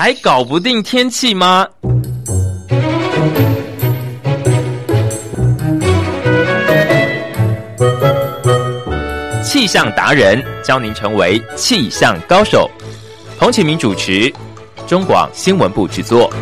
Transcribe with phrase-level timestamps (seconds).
[0.00, 1.66] 还搞不定天气吗？
[9.42, 12.70] 气象达人教您成为气象高手。
[13.40, 14.32] 彭启明主持，
[14.86, 16.32] 中广新闻部制作。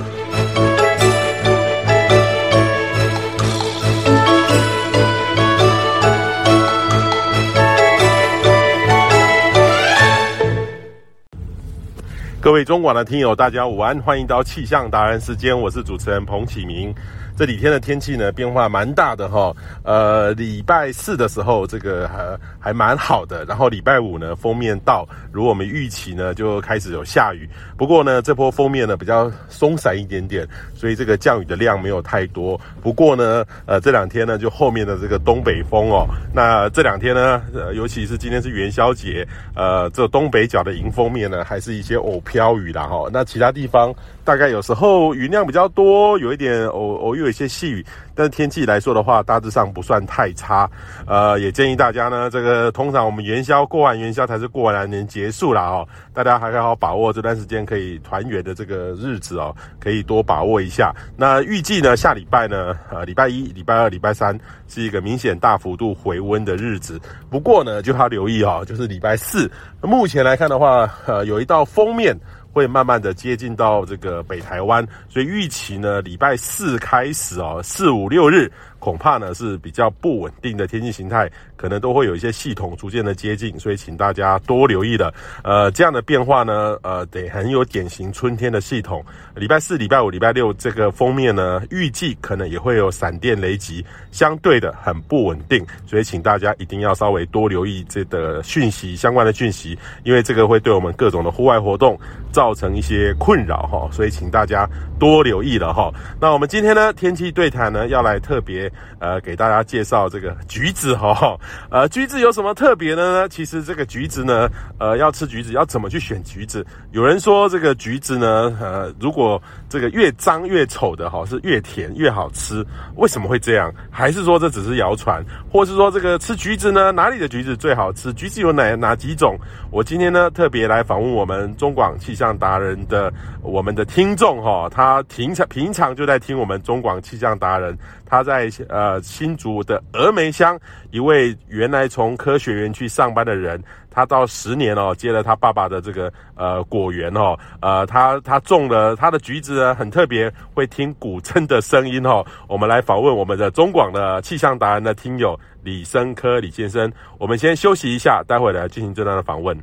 [12.56, 16.90] 各位中广的听友，大家午安，欢迎到气象达人时间，我是主持人彭启明。
[17.36, 19.54] 这几天的天气呢，变化蛮大的哈。
[19.82, 23.44] 呃，礼拜四的时候，这个还还蛮好的。
[23.44, 27.48] 然后礼拜五呢，封面到，如果我们预期呢，就开始有下雨。
[27.76, 32.58] 不过呢，这波封面呢比较松散一点点，所以这个降雨的量没有太多。
[32.82, 37.42] 不过呢，呃，这两天呢，就后面的这个东北风哦，那这两天呢，
[37.74, 43.10] 尤其是今天是元宵节，呃，这东北角的迎风面呢，还是一些偶飘雨啦哈。
[43.12, 43.94] 那其他地方
[44.26, 47.26] 大概有时候云量比较多，有一点偶偶遇。
[47.26, 50.70] 有一些细雨，但是天气来说的话，大致上不算太差。
[51.08, 60.94] 呃，也建议大家呢，这个通常我们元宵过完元宵才是过完年结束啦哦，大家还好好把握这段时间可以团圆的这个日子哦，可以多把握一下。
[61.16, 64.38] 那预计呢，下礼拜呢，呃，礼拜一、礼拜二、礼拜三
[64.68, 67.00] 是一个明显大幅度回温的日子。
[67.28, 69.50] 不过呢，就要留意哦，就是礼拜四，
[69.82, 72.16] 目前来看的话，呃，有一道封面。
[72.56, 78.50] 会慢慢的接近到这个北台湾，所以预期呢，礼拜四开始哦，四五六日。
[78.86, 85.12] 恐怕呢是比较不稳定的天气形态，可能都会有一些系统逐渐的接近，所以请大家多留意了。
[85.42, 89.04] 呃，这样的变化呢，呃，得很有典型春天的系统。
[89.34, 101.98] 礼拜四、礼拜五、礼拜六这个封面呢，预计可能也会有闪电雷击，相对的很不稳定，所以请大家一定要稍微多留意这个讯息相关的讯息，因为这个会对我们各种的户外活动
[102.30, 104.64] 造成一些困扰哈，所以请大家
[104.98, 105.92] 多留意了哈。
[106.20, 108.70] 那我们今天呢，天气对谈呢，要来特别。
[108.98, 111.38] 呃，给大家介绍这个橘子哈，
[111.70, 113.28] 呃，橘子有什么特别的呢？
[113.28, 114.48] 其实这个橘子呢，
[114.78, 116.66] 呃，要吃橘子要怎么去选橘子？
[116.92, 122.64] 有人说这个橘子呢，呃，如果这个越脏越丑的哈，是越甜越好吃，
[122.96, 123.70] 为什么会这样？
[123.90, 125.22] 还是说这只是谣传？
[125.52, 128.10] 或是说这个吃橘子呢，哪里的橘子最好吃？
[128.14, 129.38] 橘子有哪哪几种？
[129.70, 138.48] 我今天呢，特别来访问我们中广气象达人的我们的听众哈，他他平常平常就在听我们中广气象达人，他在。
[138.68, 140.58] 呃，新竹的峨眉乡
[140.90, 143.60] 一位原来从科学园区上班的人，
[143.90, 152.24] 他到十年哦，接了他爸爸的这个呃果园哦，呃，他他种了他的橘子呢，很特别，会听古筝的声音哦。
[152.46, 159.58] 我们来访问我们的中广的气象达人的听友李生科李先生，我们先休息一下，待会来进行这段的访问。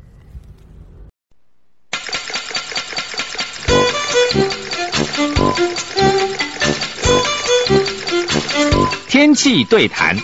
[9.08, 10.18] 天气对谈。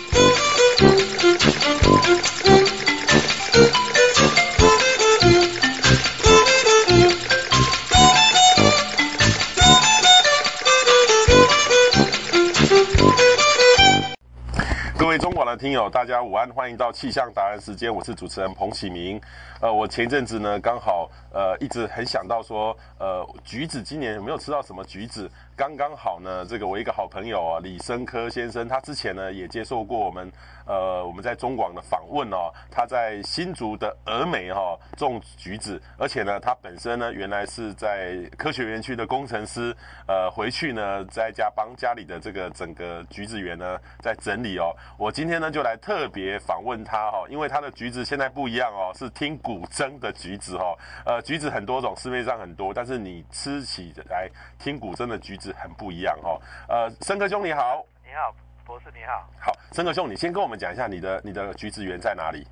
[15.69, 19.21] 听友，大家午安，欢迎到气象达人时间，我是主持人彭启明。
[19.61, 25.29] 呃，我前阵子呢，刚好呃一直很想到说，呃，橘子今年有没有吃到什么橘子？
[25.55, 30.31] 刚刚好呢，这个我一个好朋友啊，李生科先生，他之前呢也接受过我们
[30.69, 39.75] 呃我们在中广的访问哦，他在新竹的峨眉哈、哦、种橘子，而且呢他本身呢原来是在科学园区的工程师，
[40.07, 44.73] 呃回去呢在家帮家里的这个整个橘子园呢在整理哦。
[44.97, 50.77] 我今天呢就来特别访问他哈、哦，因为他的橘子现在不一样哦，是听古筝的橘子哈、哦。
[51.05, 55.49] 呃，橘子很多种，市面上很多，但是你吃起来听古筝的橘子。
[55.59, 58.33] 很不一样哦，呃，申科兄你好，你好，
[58.69, 62.45] 博士你好，好，生科兄，你先跟我们讲一下你的你的橘子园在哪里？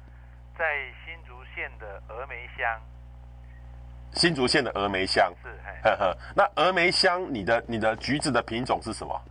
[0.57, 0.65] 在
[1.05, 2.81] 新竹县的峨眉乡。
[4.13, 5.49] 新竹县的峨眉乡是，
[5.83, 9.21] 呵呵，那峨眉乡你的你的橘子的品种是什么？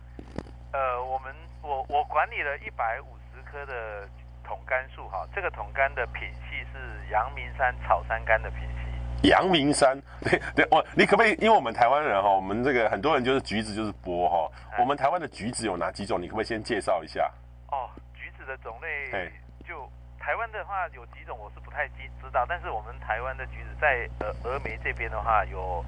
[0.71, 4.07] 呃，我们我我管理了一百五十棵的
[4.45, 8.76] 桶柑树哈，这个桶柑的品系是阳明山草山柑的品系。
[9.23, 11.33] 阳明山，对 对，我你可不可以？
[11.39, 14.49] 因为我们台湾人哈，我们这个很多人就是橘子就是剥哈。
[14.77, 16.21] 我们台湾的橘子有哪几种？
[16.21, 17.31] 你可不可以先介绍一下？
[17.71, 19.31] 哦，橘子的种类，
[19.67, 22.45] 就台湾的话有几种，我是不太知知道。
[22.47, 25.83] 但是我们台湾的橘子在呃峨眉这边的话，有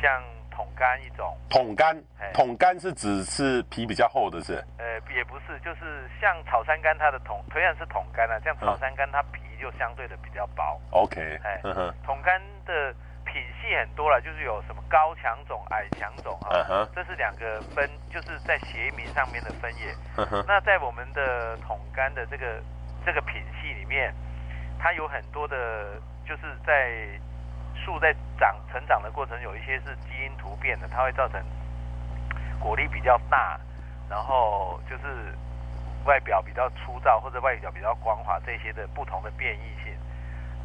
[0.00, 1.36] 像桶柑一种。
[1.48, 2.00] 桶柑，
[2.32, 4.62] 桶柑是指是皮比较厚的是？
[4.78, 9.40] 呃，也不是，就是像草山柑，它的桶同样是桶柑啊，像草山柑它皮。
[9.60, 10.80] 就相对的比较薄。
[10.90, 11.60] OK，哎，
[12.04, 16.88] 桶柑的品系很多了，就是有什么高强种、矮强种啊，uh huh.
[16.94, 19.94] 这是两个分，就是在学名上面的分野。
[20.16, 20.44] Uh huh.
[20.46, 22.62] 那在我们的桶柑的这个
[23.04, 24.14] 这个品系里面，
[24.78, 27.18] 它有很多的，就是在
[27.74, 31.42] 树在长成长的过程，有一些是基因突变的，它会造成
[32.60, 33.58] 果粒比较大，
[34.08, 35.34] 然后就是
[36.04, 39.92] 外表比较粗糙或者外表比较光滑这些的不同的变异性。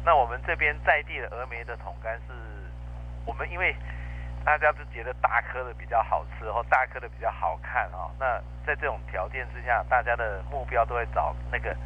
[0.04, 2.32] 那我们这边在地的峨眉的桶柑是，
[3.26, 3.74] 我们因为
[4.44, 8.10] 大家都觉得大颗的比较好吃，或大颗的比较好看哦。
[8.18, 11.76] 那在这种条件之下，大家的目标都会找那个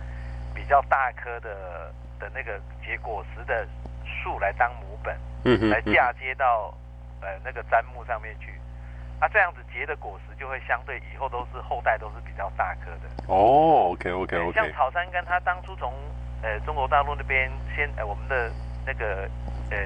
[0.55, 3.67] 比较大颗的的那个结果实的
[4.05, 6.73] 树来当母本，嗯哼，来嫁接到
[7.21, 8.55] 呃那个砧木上面去。
[9.21, 13.09] 啊，这样子结的果实就会相对以后都是后代都是比较大颗的。
[13.29, 14.53] 哦，OK OK OK。
[14.53, 15.93] 像草山柑，它当初从
[16.43, 18.51] 呃，中国大陆那边先，呃，我们的
[18.85, 19.29] 那个，
[19.71, 19.79] 呃，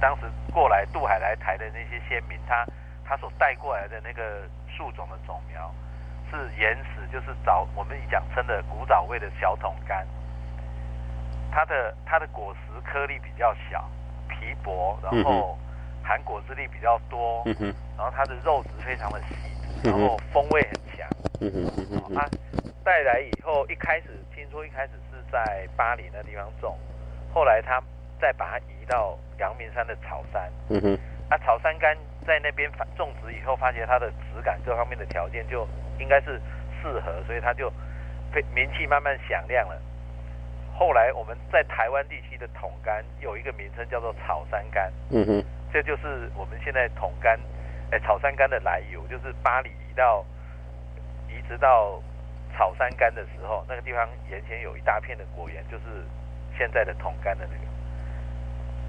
[0.00, 0.22] 当时
[0.52, 2.66] 过来渡海来台的那些先民，他
[3.04, 5.72] 他所带过来的那个树种的种苗，
[6.30, 10.04] 是原始，就是早我们讲称的古早味的小桶柑。
[11.52, 13.88] 它的它的果实颗粒比较小，
[14.26, 15.56] 皮薄，然后
[16.02, 19.34] 含果汁粒比较多，嗯、哼然后它的肉质非常的细，
[19.84, 21.08] 然后风味很强。
[21.40, 21.50] 嗯
[21.88, 22.28] 哼，它
[22.84, 25.22] 带来以后，一开始听说一开始是。
[25.32, 26.76] 在巴黎那地方种，
[27.32, 27.82] 后来他
[28.20, 30.52] 再把它移到阳明山的草山。
[30.68, 30.98] 嗯哼。
[31.30, 31.96] 那、啊、草山柑
[32.26, 35.66] 在那边种植以后，发现它的质感各方面的条件就
[35.98, 36.38] 应该是
[36.82, 37.72] 适合，所以它就
[38.30, 39.80] 被名气慢慢响亮了。
[40.74, 44.90] 后来我们在台湾地区的桶柑有一个名称叫做草山柑。
[45.10, 45.44] 嗯哼。
[45.72, 47.38] 这就是我们现在桶柑，
[47.90, 50.24] 哎，草山柑的来由，就是巴黎移到
[51.28, 52.02] 移植到。
[52.54, 55.84] 草山柑的时候，那个地方原先有一大片的果园，就是
[56.58, 57.62] 现在的桶柑的那个。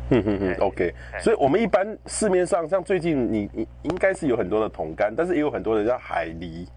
[0.09, 0.94] 嗯哼哼，OK。
[1.18, 6.68] 所以，我们一般市面上，像最近你你应该是有很多的桶柑，但是也有很多的叫海梨。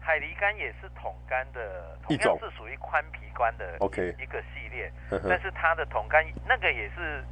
[0.00, 4.90] 海梨柑也是桶柑的一种，是属于宽皮关的 OK 一个系列。
[5.28, 7.22] 但是它的桶柑那个也是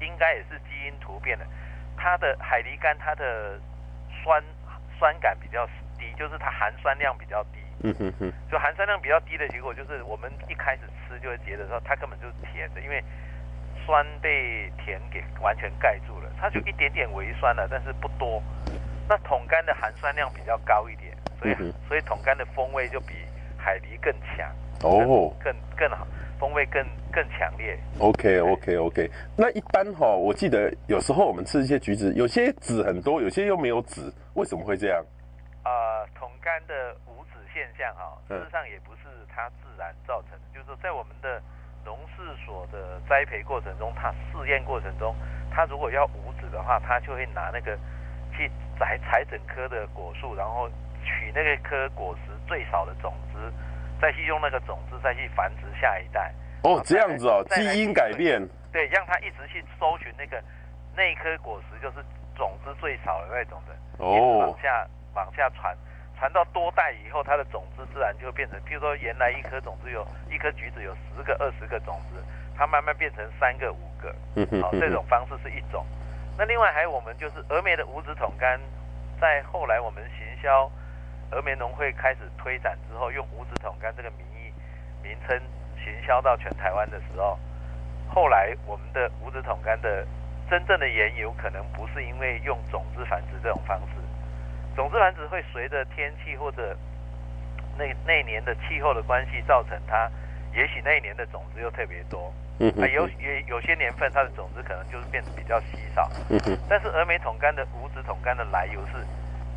[0.00, 1.46] 应该也是基因突变的。
[1.96, 3.58] 它的海梨柑它的
[4.22, 4.42] 酸
[4.98, 5.66] 酸感比较
[5.98, 7.58] 低，就是它含酸量比较低。
[7.84, 13.02] 嗯哼哼，就含酸量比较低的结果，就是我们一开始吃就会觉得说它根本就是甜的，因为
[13.84, 18.42] 酸被甜给完全盖住了，它就一点点微酸了，但是不多。
[19.08, 21.05] 那桶柑的含酸量比较高一点，
[21.40, 23.14] 所以、嗯、所以桶干的风味就比
[23.56, 24.50] 海梨更强
[24.82, 26.06] 哦，更更好，
[26.38, 27.78] 风味更更强烈。
[27.98, 35.04] OK OK OK，那一般哈，我记得有时候我们吃一些橘子，有些籽很多，有些又没有籽，为什么会这样？
[35.62, 37.30] 啊、呃，桶干的无籽。
[37.56, 41.40] 现象哈，事实上也不是它自然造成的，嗯、就是说在我们的
[41.86, 45.16] 农事所的栽培过程中，它试验过程中，
[45.50, 47.74] 它如果要无籽的话，它就会拿那个
[48.36, 48.46] 去
[48.78, 50.68] 采采整棵的果树，然后
[51.06, 53.38] 取那个颗果实最少的种子，
[54.02, 56.34] 再去用那个种子再去繁殖下一代。
[56.62, 58.42] 哦，这样子哦，基因改变。
[58.72, 60.42] 对，让它一直去搜寻那个
[60.96, 62.04] 那一颗果实就是
[62.34, 65.74] 种子最少的那种的，哦，往下往下传。
[66.18, 72.24] 传到多代以后，它的种子自然就会变成，譬如说原来一颗种子有一颗橘子有十个、二十个种子，
[72.56, 74.08] 它慢慢变成三个、五个，
[74.62, 75.84] 好、哦，这种方式是一种。
[76.38, 78.58] 那另外还有我们就是峨眉的五指桶柑，
[79.20, 80.70] 在后来我们行销
[81.30, 84.52] 峨眉农会开始推展之后，用五指桶干这个名义
[85.02, 85.40] 名称
[85.84, 87.38] 行销到全台湾的时候，
[88.08, 90.06] 后来我们的五指桶干的
[90.48, 93.94] 真正的缘由，可能不是因为用种子繁殖这种方式。
[94.76, 96.76] 种子繁殖会随着天气或者
[97.78, 100.10] 那那一年的气候的关系，造成它
[100.54, 108.92] 也许那一年的种子又特别多，嗯哼，有也有些年份它的种子可能就是变得比较稀少，嗯哼，但是峨眉桶干的五指桶干的来由是，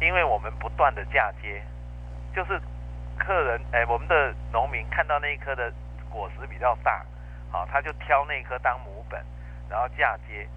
[0.01, 1.62] 因为我们不断的嫁接，
[2.36, 2.60] 就是
[3.18, 5.72] 客人哎，我们的农民看到那一颗的
[6.10, 7.06] 果实比较大，
[7.51, 9.24] 好，他就挑那一颗当母本，
[9.70, 10.48] 然后嫁接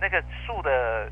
[0.00, 1.10] 那个树的。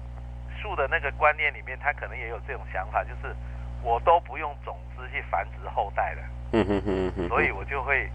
[0.60, 3.32] 树的那个观念里面，他可能也有这种想法，就是
[3.80, 8.10] 我都不用种子去繁殖后代了，嗯哼哼哼，所以我就会，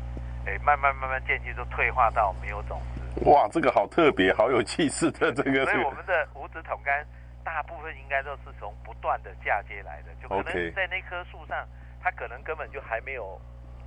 [0.45, 3.29] 诶，慢慢慢慢渐渐就退化到没有种子。
[3.29, 5.63] 哇，这个好特别，好有气势的这个。
[5.63, 7.01] 所以我们的五指桶柑
[7.43, 11.67] 大部分应该都是从不断的嫁接来的，就可能在那棵树上，
[12.01, 13.39] 它可能根本就还没有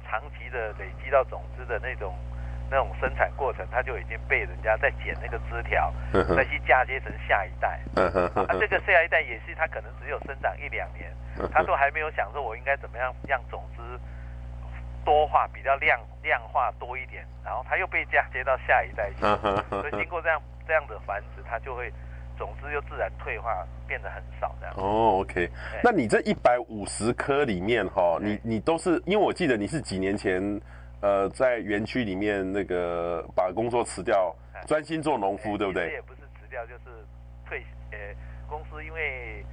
[0.05, 2.15] 长期的累积到种子的那种。
[2.69, 5.95] 那种生产过程，它就已经被人家在剪那个枝条，
[6.35, 7.79] 再去嫁接成下一代。
[7.95, 11.09] 啊，这个下一代也是，它可能只有生长一两年，
[11.55, 14.01] 它都还没有想说我应该怎么样让种子
[15.05, 19.21] 多化，比较量量化多一点，然后它又被嫁接到下一代去。
[19.21, 21.93] 所以经过这样这样的繁殖，它就会
[22.39, 24.75] 种子又自然退化，变得很少这样。
[24.77, 25.49] 哦，OK，
[25.83, 30.61] 那你这一百五十颗里面哈，你你都是因为我记得你是几年前，
[31.01, 34.35] 呃，在园区里面那个把工作辞掉，
[34.67, 35.91] 专心做农夫，对不对？
[35.93, 36.85] 也不是辞掉，就是
[37.47, 37.99] 退，呃，
[38.49, 39.45] 公司因为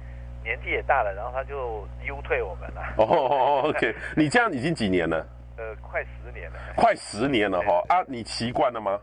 [0.42, 2.82] 年纪也大了，然后他就优退我们了。
[2.98, 5.26] 哦，OK，你这样已经几年了？
[5.56, 6.58] 呃，快十年了。
[6.76, 9.00] 快十年了哈啊，你习惯了吗？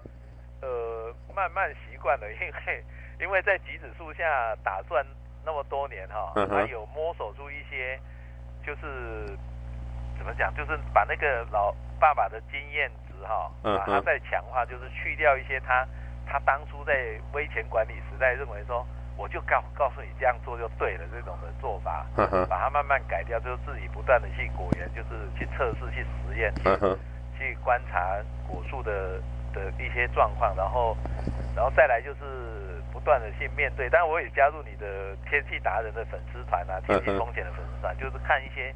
[0.62, 2.84] 呃，慢慢习惯了，因为。
[3.22, 5.06] 因为在橘子树下打转
[5.46, 8.00] 那么多年哈，他有摸索出一些，
[8.66, 9.38] 就是
[10.18, 15.88] 怎么讲，就是把那个老爸爸的经验值哈，把它再强化，就是去掉一些他
[16.25, 16.94] 他当初在
[17.34, 18.86] 威权管理时代认为说，
[19.16, 22.06] 我就告告诉你这样做就对了这种的做法，
[22.50, 26.98] 把它慢慢改掉，就是自己不断的去果园，就是去测试、去实验、去
[27.38, 29.22] 去观察果树的
[29.53, 30.96] 的一些状况，然后
[31.55, 32.20] 然后再来就是。
[32.93, 38.75] 不断的去面对，但我也加入你的天气达人的粉丝团啊，天气风险的粉丝团，就是看一些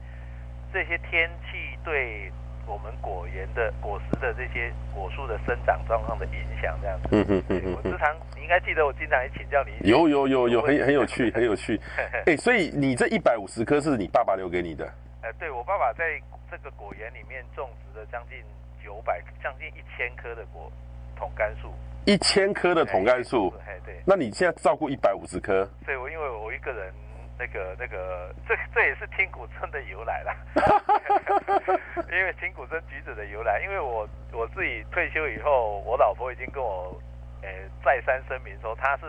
[0.72, 2.32] 这些天气对
[2.66, 7.10] 我们果园的果实的这些果树的生长状况的影响，这样子。
[7.12, 7.76] 嗯嗯嗯。
[7.76, 9.74] 我时常你应该记得，我经常也请教你。
[9.88, 11.80] 有有有有，很很有趣，很有趣。
[12.26, 14.86] 哎，所以你这一百五十棵是你爸爸留给你的？
[15.22, 18.40] 呃，对，我爸爸在这个果园里面种植了将近
[18.86, 20.72] 九百，将近一千棵的果
[21.16, 21.74] 桶柑树。
[22.06, 25.68] 一千棵的桶柑树，哎，对，那你现在照顾一百五十棵？
[25.88, 26.94] 对，我因为我一个人，
[27.40, 30.38] 那个那个，这这也是听古筝的由来啦。
[32.14, 36.96] 因为听古筝橘子的由来，因为我我自己退休以后，我老婆已经跟我，
[37.42, 37.50] 呃，
[37.84, 39.06] 再三声明说，她是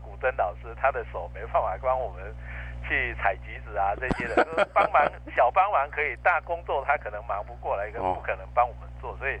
[0.00, 2.32] 古筝老师，她的手没办法帮我们
[2.90, 5.00] 去采橘子啊这些的，就是帮忙
[5.34, 9.38] 小帮忙可以，大工作他可能忙不过来，跟不可能帮我们做，所以，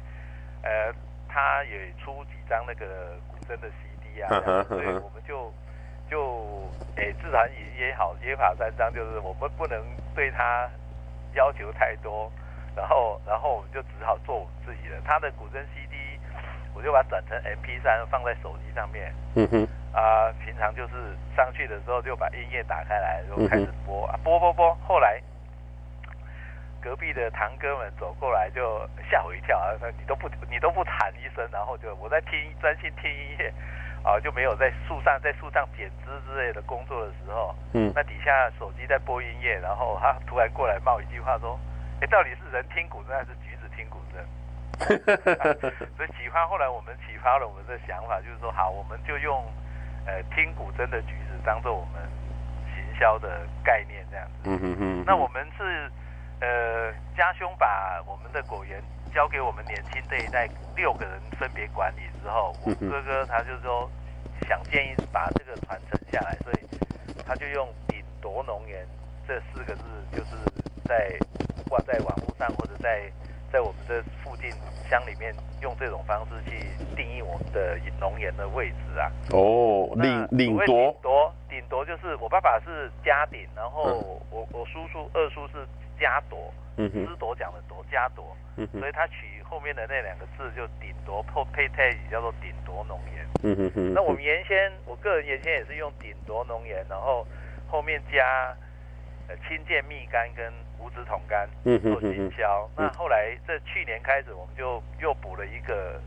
[0.62, 0.94] 呃。
[1.32, 4.26] 他也出几张那个古筝的 CD 啊，
[4.66, 5.54] 所以我们就
[6.10, 9.80] 就诶，自然也也好，约法三章，就是我们不能
[10.12, 10.68] 对他
[11.34, 12.28] 要求太多，
[12.74, 15.00] 然后然后我们就只好做我们自己的。
[15.04, 15.89] 他的古筝 CD，
[16.74, 19.12] 我就把它转成 MP 三放在手机上面。
[19.34, 19.68] 嗯哼。
[19.92, 20.94] 啊，平常就是
[21.36, 24.74] 上去的时候就把音乐打开来，就开始播啊，播播播。
[24.86, 25.20] 后来。
[26.82, 29.76] 隔壁的堂哥们走过来就吓我一跳啊！
[29.78, 33.52] 说你都不你都不喊一声，然后就我在听专心听音乐，
[34.02, 41.60] 啊就没有在树上在树上剪枝之类的工作的时候，嗯，那底下手机在播音乐，然后他突然过来冒一句话说
[42.00, 43.59] ：“哎，到底是人听古筝还是橘子听古筝？”
[45.96, 49.44] 所以启发后来我们启发了我们的想法，就是说好，我们就用
[50.06, 52.02] 呃听古筝的举止当做我们
[52.74, 54.32] 行销的概念这样子。
[54.44, 55.04] 嗯嗯嗯。
[55.06, 55.90] 那我们是。
[56.42, 58.82] 呃，家兄把我们的果园
[59.12, 63.90] 交给我们年轻这一代六个人分别管理之后，我哥哥他就说
[64.48, 66.66] 想建议把这个传承下来，所以
[67.26, 68.88] 他就用顶夺农园
[69.28, 69.82] 这四个字，
[70.12, 70.34] 就是
[70.86, 71.14] 在
[71.68, 73.02] 挂在网络上或者在
[73.52, 74.50] 在我们这附近
[74.88, 76.66] 乡里面用这种方式去
[76.96, 79.10] 定义我们的农园的位置啊。
[79.32, 85.66] 哦，领领夺夺顶夺就是我爸爸是家鼎，然后我我叔叔二叔是。
[86.00, 93.92] 家夺，嗯哼，枝朵讲的夺，家夺，嗯哼，所以他取后面的那两个字就顶夺，配配配语叫做顶夺农园，嗯哼哼。
[93.92, 97.26] 那我们原先，我个人原先也是用顶夺农园，然后
[97.68, 98.56] 后面加
[99.28, 100.50] 呃青箭蜜柑跟
[100.80, 102.68] 无籽桶杆做行销。
[102.76, 106.00] 那后来这去年开始，我们就又补了一个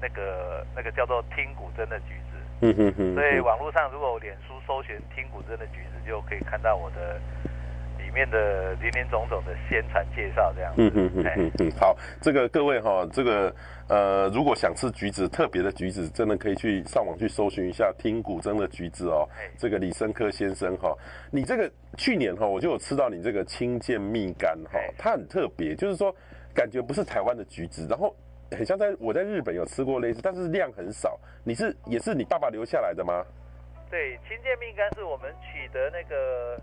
[0.00, 3.14] 那个那个叫做听古筝的橘子，嗯哼哼。
[3.14, 7.20] 所以网络上如果脸书搜寻听古筝的橘子，就可以看到我的。
[8.08, 13.54] 里面的林林总总的宣传介绍这样子，嗯嗯嗯嗯嗯，好，这个各位哈，这个
[13.86, 19.28] 呃，如果想吃橘子，特别的橘子，真的可以去上网去搜寻一下听古筝的橘子哦。
[19.58, 20.96] 这个李生科先生哈，
[21.30, 26.10] 你这个去年哈，我就有吃到你这个青剑蜜柑哈，它很特别，就是说
[26.54, 28.16] 感觉不是台湾的橘子，然后
[28.52, 31.20] 很像在我在日本有吃过类似，但是量很少。
[31.44, 33.22] 你是也是你爸爸留下来的吗？
[33.90, 36.58] 对，青剑蜜柑是我们取得那个。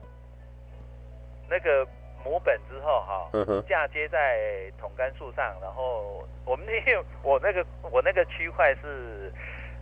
[1.50, 1.88] 那个
[2.24, 3.30] 母本之后哈，
[3.70, 6.74] 嫁接在桶干树上，然后我们那
[7.22, 9.32] 我那个 我那个区块是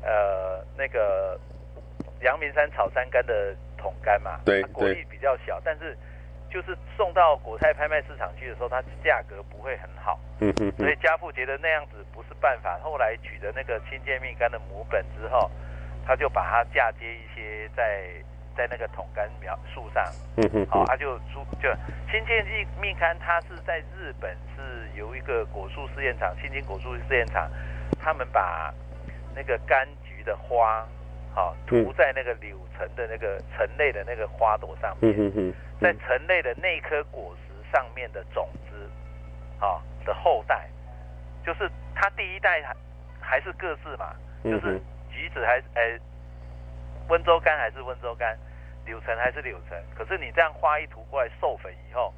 [0.03, 1.39] 呃那个
[2.21, 5.97] 阳明山草山柑的桶干嘛，对，果粒比较小，但是
[6.49, 15.49] 就是送到果菜拍卖市场去的时候，它价格不会很好，嗯嗯，所以家父觉得那样子不是办法，后来取得那个青箭蜜柑的母本之后，
[16.05, 18.21] 他就把它嫁接一些在。
[18.55, 20.03] 在那个桶柑苗树上，
[20.37, 21.69] 嗯哼，好，他就出就
[22.09, 22.45] 青箭
[22.79, 27.49] 蜜柑，它是在日本是由一个果树试验场，新津果树试验场，
[27.99, 28.73] 他们把
[29.35, 30.87] 那个柑橘的花，
[31.33, 38.89] 好涂在那个柳橙的那个橙类的那个花朵上面，在橙类的那颗果实上面的种子，
[39.59, 40.69] 啊的后代，
[41.45, 42.75] 就是它第一代还
[43.19, 44.79] 还是各自嘛，就是
[45.09, 45.99] 橘子还是诶
[47.09, 48.35] 温州柑还是温州柑，
[48.85, 52.13] 柳橙还是柳橙，可是你这样花一涂过来授粉以后，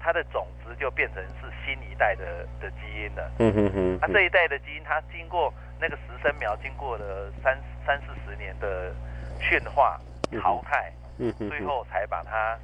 [0.00, 3.30] 它的种子就变成是新一代的的基因了。
[3.38, 3.98] 嗯哼哼。
[4.00, 8.92] 它这一代的基因，它经过那个实生苗，经过了三三四十年的
[9.40, 10.00] 驯化
[10.40, 12.58] 淘汰，嗯哼，最后才把它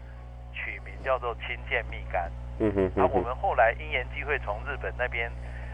[0.53, 2.29] 取名叫做清见蜜柑。
[2.61, 2.93] 嗯哼。
[2.95, 5.31] 然后我们后来因缘际会从日本那边，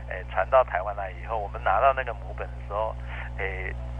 [0.09, 2.95] 诶传到台湾来以后，我们拿到那个母本的时候，
[3.38, 4.00] 诶比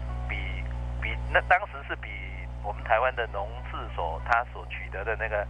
[1.01, 2.09] 比那当时是比
[2.63, 5.45] 我们台湾的农事所他所取得的那个。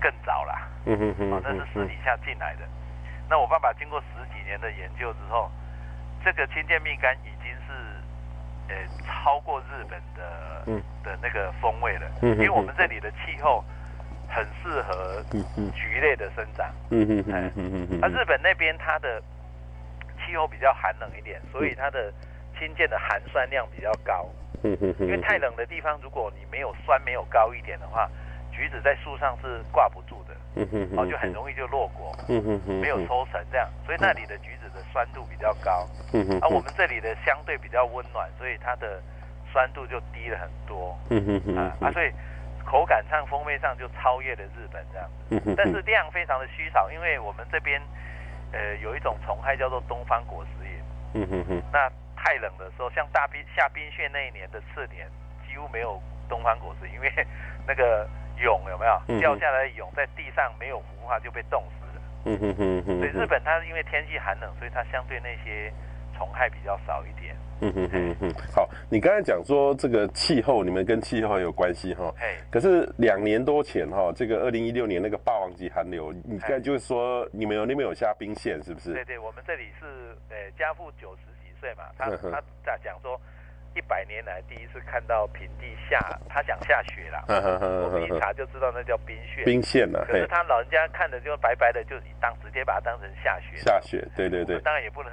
[0.00, 2.62] 更早啦，嗯哼哼，那是私底下进来的。
[3.30, 5.48] 那我爸爸经过十几年的研究之后，
[6.24, 7.72] 这个清见蜜柑已经是，
[8.66, 8.74] 呃，
[9.06, 12.10] 超过日本的，嗯，的那个风味了。
[12.20, 13.64] 嗯，因为我们这里的气候
[14.28, 15.22] 很适合
[15.72, 16.68] 橘类的生长。
[16.90, 17.98] 嗯嗯嗯嗯嗯。
[18.00, 19.22] 那日本那边它的
[20.18, 22.12] 气候比较寒冷一点，所以它的
[22.58, 24.28] 清见的含酸量比较高。
[24.62, 28.08] 因为太冷的地方，如果你没有酸没有高一点的话。
[28.54, 32.14] 橘子在树上是挂不住的，嗯哼，哦，就很容易就落果，
[32.82, 35.88] 没有抽成这样，所以那里的橘子的酸度比较高，
[36.42, 39.00] 而我们这里的相对比较温暖，所以它的
[39.50, 42.12] 酸度就低了很多，嗯哼哼，啊，所以
[42.62, 45.08] 口感上、风味上就超越了日本这样，
[45.56, 47.80] 但是量非常的稀少，因为我们这边，
[48.52, 51.90] 呃，有一种虫害叫做东方果实蝇，那
[52.22, 55.08] 太冷的时候，像大冰下冰雪那一年的次年，
[55.48, 57.10] 几乎没有东方果实，因为
[57.66, 58.08] 那个。
[58.38, 62.02] 蛹有没有掉下来的蛹在地上没有孵化就被冻死了。
[62.24, 62.98] 嗯哼哼哼。
[62.98, 65.70] 所以日本它因为天气寒冷，所以它相对那些
[66.16, 67.36] 虫害比较少一点。
[67.60, 68.34] 嗯哼哼哼。
[68.52, 72.12] 好，你刚才讲说这个气候，你们跟气候有关系哈。
[72.18, 72.34] 嘿。
[72.50, 78.94] 可是两年多前哈，这个二零一六年那个霸王级寒流，你刚才就是说你们有那边有下冰线是不是？
[78.94, 83.14] 对对，我们这里是呃加负九十几岁嘛，他他在讲说。
[83.74, 85.98] 一百年来第一次看到平地下，
[86.28, 87.24] 他想下雪了。
[87.26, 89.46] 我们一查就知道那叫冰线。
[89.46, 90.04] 冰线嘛。
[90.06, 93.56] 可是他老人家看的就白白的，就当直接把它当成下雪。
[93.56, 94.60] 下雪，对对对。
[94.60, 95.12] 当然也不能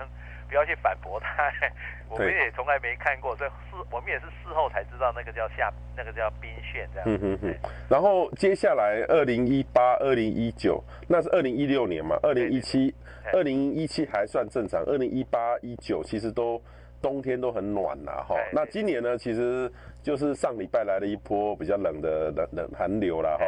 [0.49, 1.49] 不要去反驳他，
[2.09, 7.07] 我们也从来没看过，所以事我们也是事后才知道那个叫下，那个叫冰线这样。
[7.07, 7.55] 嗯哼哼。
[7.87, 12.17] 然后接下来二零一八、二零一九，那是二零一六年嘛？
[12.23, 12.93] 二零一七、
[13.31, 16.61] 二零一七还算正常，二零一八、一九其实都。
[17.01, 18.35] 冬天都很暖呐，哈。
[18.51, 19.71] 那今年呢，其实
[20.03, 23.45] 就是上礼拜来了一波比较冷的冷冷寒流了，哈。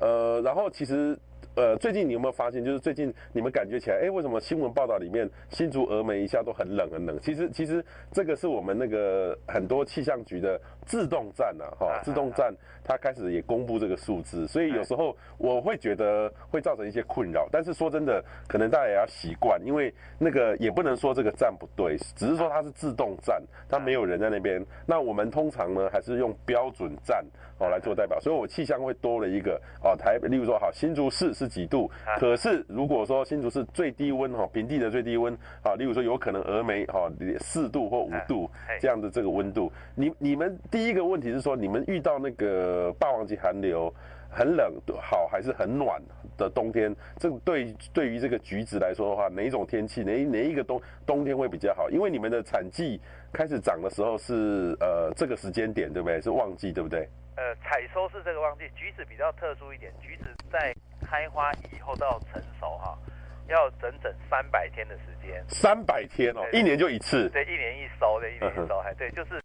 [0.00, 1.14] 呃，然后其实。
[1.56, 7.18] 呃，最近你有没有发现，就是最近你们感觉起来，哎，为什么新闻报道里面新竹峨眉一下都很冷很冷？
[7.20, 17.48] 其实其实这个是我们那个很多气象局的自动站啊，哈，自动站它开始也公布这个数字，所以有时候我会觉得会造成一些困扰。
[17.50, 24.62] 但是说真的，可能大家也要习惯，因为那个也不能说这个站不对，只是说它是自动站，它没有人在那边。
[24.84, 27.24] 那我们通常呢还是用标准站
[27.58, 31.48] 哦来做代表，所以我气象会多了一个哦台，例如说好新竹市是。
[31.54, 31.88] 几度？
[32.18, 43.94] 可是如果说新竹市最低温哈，平地的最低温啊，例如说有可能峨眉哈四度或五度这样的这个温度，你你们第一个问题是说，你们遇到那个霸王级寒流，
[44.28, 46.02] 很冷好还是很暖
[46.36, 46.92] 的冬天？
[47.16, 51.88] 这对对于这个橘子来说的话，哪一种天气哪哪一个冬冬天会比较好？
[51.90, 53.00] 因为你们的产季
[53.32, 56.20] 开始长的时候是呃这个时间点对不对？
[56.20, 57.08] 是旺季对不对？
[57.36, 60.74] 呃，采收是这个旺季，橘子比较特殊一点，橘子在。
[61.06, 62.98] 开花以后到成熟哈，
[63.46, 65.44] 要整整三百天的时间。
[65.48, 67.28] 三百天哦，一年就一次。
[67.28, 69.38] 对，一年一收的，一年一收，还对，就是，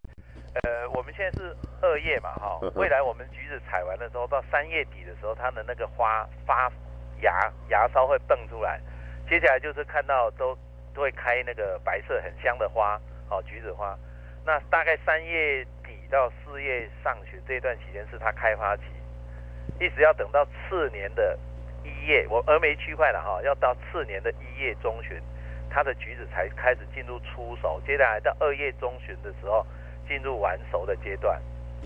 [0.53, 6.71] 呃，我们现在是二月嘛哈，未来我们橘子采完的时候，到三月底的时候，它的那个花发
[7.21, 8.79] 芽，芽梢会蹦出来，
[9.29, 10.57] 接下来就是看到都
[10.93, 13.97] 都会开那个白色很香的花，好橘子花。
[14.45, 18.83] 那大概三月底到四月上旬这段期间是它开花期，
[19.79, 21.37] 一直要等到次年的。
[21.81, 25.17] 一月，我峨眉区块了哈，要到次年的一月中旬，
[25.69, 29.65] 它的橘子才开始进入出手，接下来到二月中旬的时候
[30.09, 31.39] 进入完熟的阶段。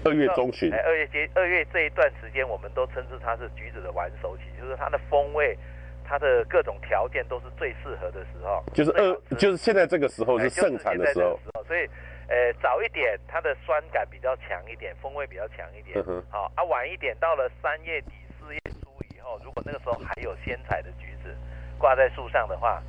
[0.03, 5.55] 二月中旬，哎，二月阶二月这一段时间，我们都称之它是橘子的完熟期，就是它的风味，
[6.03, 8.63] 它的各种条件都是最适合的时候。
[8.73, 11.39] 就是二，就是现在这个时候是盛产的时候。
[11.67, 11.87] 所以，
[12.27, 16.03] 呃，早一点它的酸感比较强一点，风味比较强一点。
[16.07, 19.39] 嗯、好啊，晚一点到了三月底四月初以后。
[19.43, 21.33] 如果那个时候还有鲜采的橘子
[21.77, 22.81] 挂在树上的话，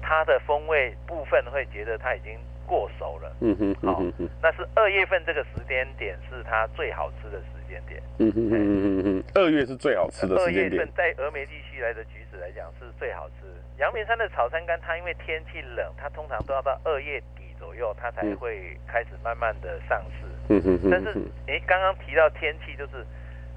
[0.00, 3.32] 它的风味部分会觉得它已经过熟了。
[3.40, 8.02] 嗯哼，好、嗯哦，那是二月份这个时间点是它最好吃的时间点。
[8.18, 10.70] 嗯哼嗯嗯嗯，二月是最好吃的时间点。
[10.70, 13.46] 二月份在峨眉地区来的橘子来讲是最好吃。
[13.78, 20.26] 阳明山的草山柑，它因为天气冷，它通常都要到二月底左右，它才会开始慢慢的上市。
[20.48, 21.12] 嗯哼，但是，
[21.46, 23.04] 哎，刚刚提到天气，就是，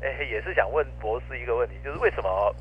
[0.02, 2.54] 哎，也是想问博士一个问题，就是为什么，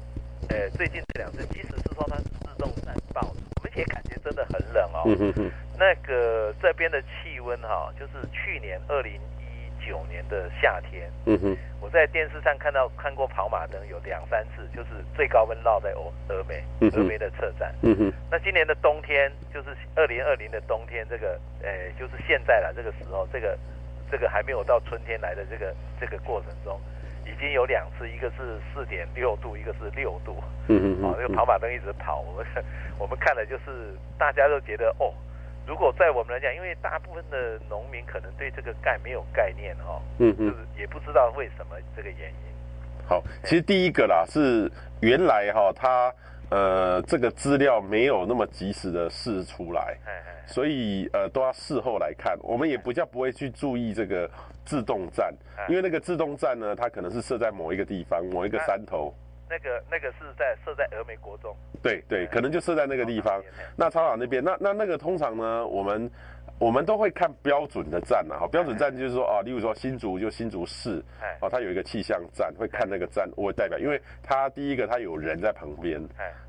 [0.50, 5.02] 呃，最近这两次，即使是说它是自动散爆，我们也感觉真的很冷哦。
[5.06, 5.50] 嗯哼哼。
[5.78, 11.10] 那个这边的气温哈，就是去年二零一九年的夏天。
[11.26, 11.56] 嗯哼。
[11.80, 17.72] 我在电视上看到看过跑马灯有两三次，就是最高温落在峨峨眉，峨眉的车站。
[17.82, 18.12] 嗯哼。
[18.30, 23.56] 那今年的冬天，就是二零二零的冬天，这个，呃，就是现在了，这个时候，这个。
[24.10, 26.80] 这个还没有到春天来的这个这个过程中，
[27.26, 30.42] 已经有两次，一个是四点六度，一个是六度。
[30.68, 31.04] 嗯嗯。
[31.04, 32.46] 哦，那个跑马灯一直跑，我们
[32.98, 35.12] 我们看了就是大家都觉得哦，
[35.68, 43.06] 如果在我们来讲，因为大部分的农民可能对这个钙没有概念哦，嗯嗯，就是也不知道为什么这个原因。
[43.06, 46.12] 好，其实第一个啦是原来哈它。
[46.50, 49.98] 呃，这个资料没有那么及时的释出来，
[50.46, 52.38] 所以呃都要事后来看。
[52.40, 54.26] 我们也不叫不会去注意这个
[54.64, 55.30] 自动站，
[55.68, 59.14] 因为那个自动站呢，它可能是设在某一个地方，某一个山头。
[59.48, 61.56] 那个那个是在设在峨眉国中。
[61.82, 63.42] 对对，可能就设在那个地方。
[63.76, 66.10] 那操场那边，那那那个通常呢，我们。
[66.58, 71.02] 我们都会看标准的站呐，哈，标准站就是说啊，例如说新竹就新竹市，
[71.40, 76.02] 哦，它有一个气象站，会看那个站，我代表，因为它第一个它有人在旁边，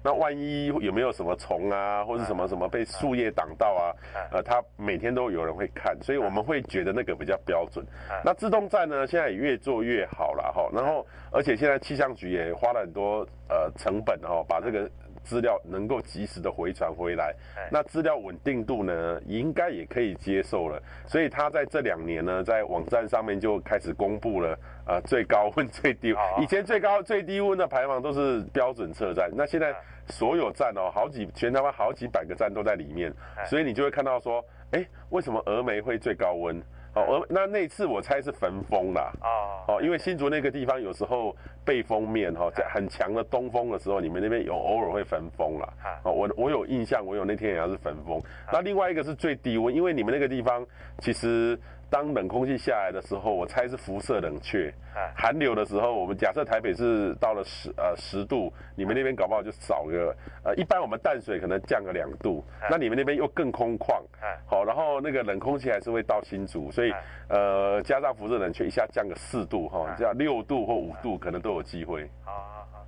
[0.04, 3.94] 那万一有没有什么虫啊，或者什么什么被树叶挡到啊，
[4.32, 7.86] 呃，它每天都有人会看，所以我们会觉得那个比较标准。
[8.26, 14.90] 那自动站呢，现在也越做越好了哈，然后而且现在气象局也花了很多呃成本哈，把这个。
[15.30, 17.36] 资料能够及时的回传回来，
[17.72, 20.82] 那资料稳定度呢，应该也可以接受了。
[21.06, 26.22] 所以他在这两年呢，在网站上面就开始公布了，呃，最高温、最低温。
[26.42, 29.72] 以前最高、最低温的排行都是标准测站，那现在
[30.08, 33.14] 所有站哦，好几全台湾好几百个站都在里面，
[33.46, 36.60] 所以你就会看到说，哎，为什么峨眉会最高温？
[36.96, 39.12] 哦，而那那次我猜是焚风啦。
[39.22, 45.70] 哦哦，因为新竹那个地方有时候背风面哈，在很强的东风的时候，你们那边有偶尔会焚风啦。
[46.04, 48.22] 哦，我我有印象，我有那天也要是焚风。
[48.52, 50.66] 那另外一个是最低温，因为你们那个地方
[51.00, 51.60] 其实。
[51.90, 54.74] 当冷空气下来的时候，我猜是辐射冷却。
[55.16, 64.02] 寒流的时候，我们假设台北是到了十呃十度，你们那边搞不好就少个呃，一般我们淡水可能降个两度，那你们那边又更空旷。
[64.46, 66.94] 好，然后那个冷空气还是会到新竹，所以
[67.30, 72.10] 呃加上辐射冷却一下降个四度哈，这样六度或五度可能都有机会。
[72.26, 72.86] 好好好。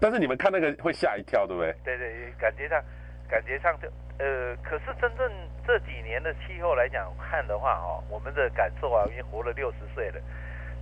[0.00, 1.74] 但是你们看那个会吓一跳，对不对？
[1.84, 2.82] 对对，感觉上
[3.30, 3.88] 感觉上就。
[4.18, 5.32] 呃，可是真正
[5.66, 10.20] 这几年的气候来讲看的话，哦，我们的感受啊，已经活了六十岁了。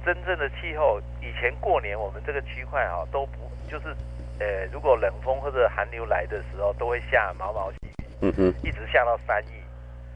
[0.04, 3.94] 真正的气候，以前过年我们这个区块哈都不就是，
[4.40, 9.62] 呃，如果冷风或者寒流来的时候，都会下毛毛细雨，嗯哼，一直下到三亿。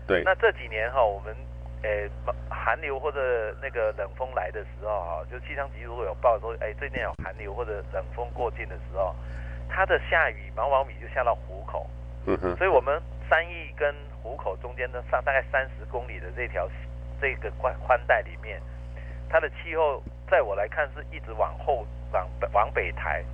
[0.08, 0.24] 对。
[0.24, 1.32] 那这几年哈，我们
[1.84, 9.14] 呃寒流或者那个冷风来的时候哈，就气象局如果有报说，哎，最近有寒流或者冷风过境的时候，
[9.68, 11.88] 它的下雨毛毛米就下到湖口。
[12.26, 16.68] 嗯哼，所以我们三义跟湖口中间的上大概三十公里的这条
[17.20, 18.60] 这个宽宽带里面，
[19.28, 23.24] 它的气候在我来看是一直往后往往北抬。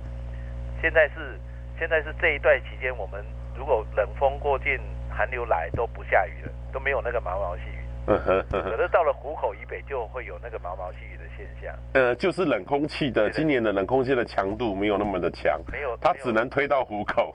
[0.81, 1.39] 现在是
[1.77, 3.23] 现在是这一段期间，我们
[3.55, 7.83] 如果冷风过境、寒流来都不下雨了，都没有那个毛毛细雨。
[8.07, 11.73] 嗯哼，可是到了湖口以北就会有那个毛毛细雨的现象。
[11.93, 17.33] 呃，就是冷空气的，今年的冷空气的强度没有那么的强，没有，它只能推到虎口。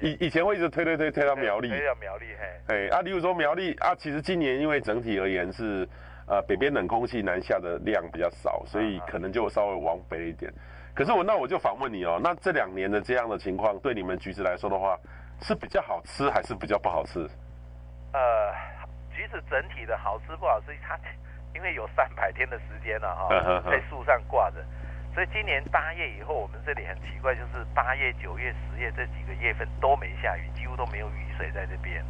[0.00, 2.88] 以以前会一直推推推推到苗栗，推到苗栗嘿。
[2.88, 5.88] 哎啊，例如说苗栗啊，其实今年因为整体而言是，
[6.28, 10.52] 呃，北边冷空气南下的量比较少，所以可能就稍微往北一点。
[10.94, 14.96] 可是我那我就反问你哦，那这两年的这样的情况，对你们橘子来说的话，
[15.42, 17.18] 是比较好吃还是比较不好吃？
[18.12, 18.20] 呃。
[19.12, 20.96] 橘子整体的好吃不好吃，它
[21.60, 23.28] 因为有三百天的时间了哈，
[23.70, 24.64] 在树上挂着，
[25.14, 32.02] 所以今年八月以后，我们这里很奇怪，就是八月、九月、十月这几个月份都没下雨，几乎都没有雨水在这边。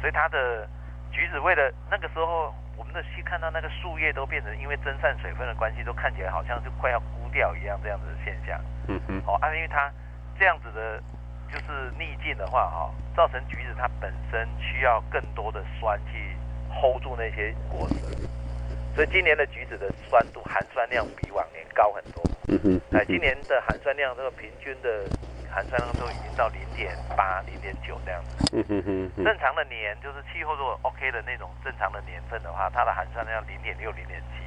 [0.00, 0.68] 所以它的
[1.10, 8.60] 橘子为了那个时候，我们的去看到那个树叶都变成因为蒸散水分的关系，都看起来好像就快要枯掉一样这样子的现象。
[8.86, 9.90] 嗯哼，哦，啊，因为它
[10.38, 11.02] 这样子的。
[11.48, 16.36] 就是逆境的话，哈，造成橘子它本身需要更多的酸去
[16.68, 18.28] hold 住那些果实，
[18.96, 22.24] 所以今年的橘子的酸度含酸量比往年高很多。
[22.48, 25.04] 嗯哼，哎，今年的含酸量这个平均的
[25.52, 28.56] 含酸量都已经到零点八、零点九这样子。
[28.56, 29.22] 嗯哼哼哼。
[29.22, 34.40] 正常的年就是气候如果 OK 的那种正常的年份的话，它的含酸量零点六、零点七。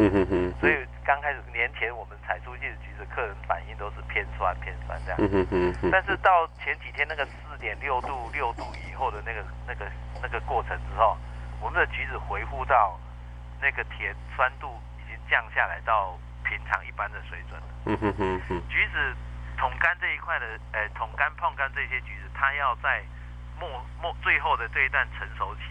[0.00, 0.54] 嗯哼哼。
[0.58, 0.72] 所以
[1.04, 5.20] 刚开始年前我们采出去的橘子，客人反应都是偏酸、偏酸这样。
[5.20, 5.90] 嗯哼哼哼。
[5.92, 9.84] 但是到前几天那个四点六度、六度以后的那个、那个、
[10.22, 11.14] 那个过程之后，
[11.60, 12.98] 我们的橘子回复到
[13.62, 17.68] 那个甜酸度已经降下来到平常一般的水准了。
[17.86, 18.62] 嗯哼哼哼。
[18.68, 19.16] 橘子。
[19.54, 23.04] 桶干这一块的，呃，桶干、碰干这些橘子，它要在
[23.60, 23.68] 末
[24.00, 25.62] 末最后的这一段成熟期，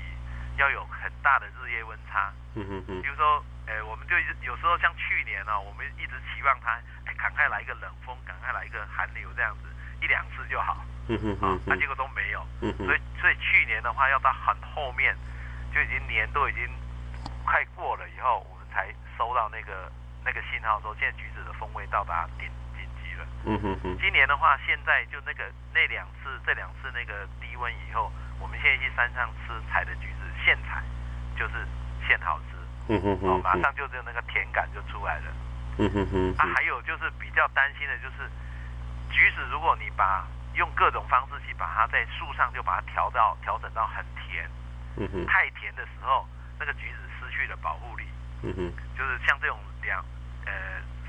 [0.56, 2.32] 要有很大的日夜温差。
[2.56, 3.02] 嗯哼哼。
[3.02, 9.68] 比如说，呃，我们就有时候像去年呢、啊，我们一直期望它，哎，赶快来一个冷风，赶快来一个寒流这样子，
[10.00, 10.86] 一两次就好。
[11.10, 11.52] 嗯哼哼。
[11.52, 12.48] 啊，那结果都没有。
[12.62, 12.86] 嗯哼。
[12.86, 15.14] 所以，所以去年的话，要到很后面，
[15.74, 16.64] 就已经年都已经
[17.42, 19.92] 快过了以后，我们才收到那个
[20.24, 23.26] 那个信号说，现在橘子的风味到达顶顶级了。
[23.46, 30.84] 嗯哼哼，今年的话，现在就那个那两次，这两次那个低温以后，我们现在去山上吃采的橘子，现采
[31.38, 31.66] 就是
[32.08, 32.58] 现好吃。
[32.88, 35.32] 嗯哼哼，哦，马上就有那个甜感就出来了。
[35.78, 38.30] 嗯哼哼，啊，还有就是比较担心的就是，
[39.10, 44.50] 橘子如果你把用各种方式去把它在树上就把它调到调整到很甜，
[44.98, 46.28] 嗯哼，太甜的时候，
[46.60, 46.98] 那个橘子
[47.32, 48.04] 失去了保护力。
[48.44, 50.04] 嗯哼，就是像这种两
[50.46, 50.52] 呃。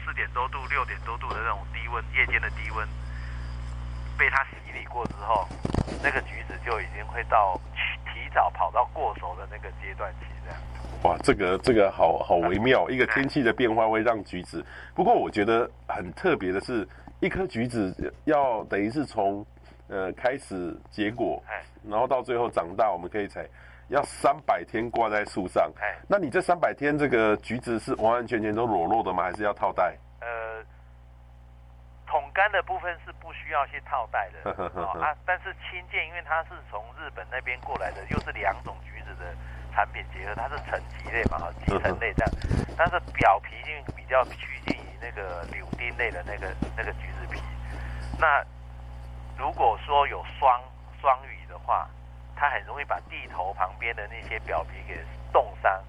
[0.04, 2.84] 四点多度、六点多度的那种低温，夜间的低温，
[4.18, 5.46] 被它洗礼过之后，
[6.02, 7.56] 那个橘子就已经会到
[8.12, 10.60] 提早跑到过熟的那个阶段期，这样。
[11.04, 14.66] 哇，这个这个好好微妙，一个天气的变化会让橘子。
[14.92, 16.86] 不过我觉得很特别的是，
[17.20, 19.46] 一颗橘子要等于是从
[19.86, 21.40] 呃开始结果，
[21.88, 23.48] 然后到最后长大，我们可以采。
[23.92, 29.22] 要三百天挂在树上，哎，那你这三百天这个橘子是完完全全都裸露的吗？
[29.24, 29.96] 还是要套袋？
[30.20, 30.64] 呃，
[32.06, 39.36] 桶干的部分是不需要去套袋的 哦啊，但是青剑因为它是从日本那边过来的，又是两种橘子的
[39.74, 42.30] 产品结合，它是橙橘类嘛，哈， 集成类这样，
[42.78, 47.42] 但是表皮就比较趋近于那个柳丁类的那个那个橘子皮，
[48.18, 48.42] 那
[49.36, 50.60] 如果说有霜
[50.98, 51.86] 霜雨的话。
[52.42, 54.98] 它很容易把地头旁边的那些表皮给
[55.32, 55.80] 冻伤，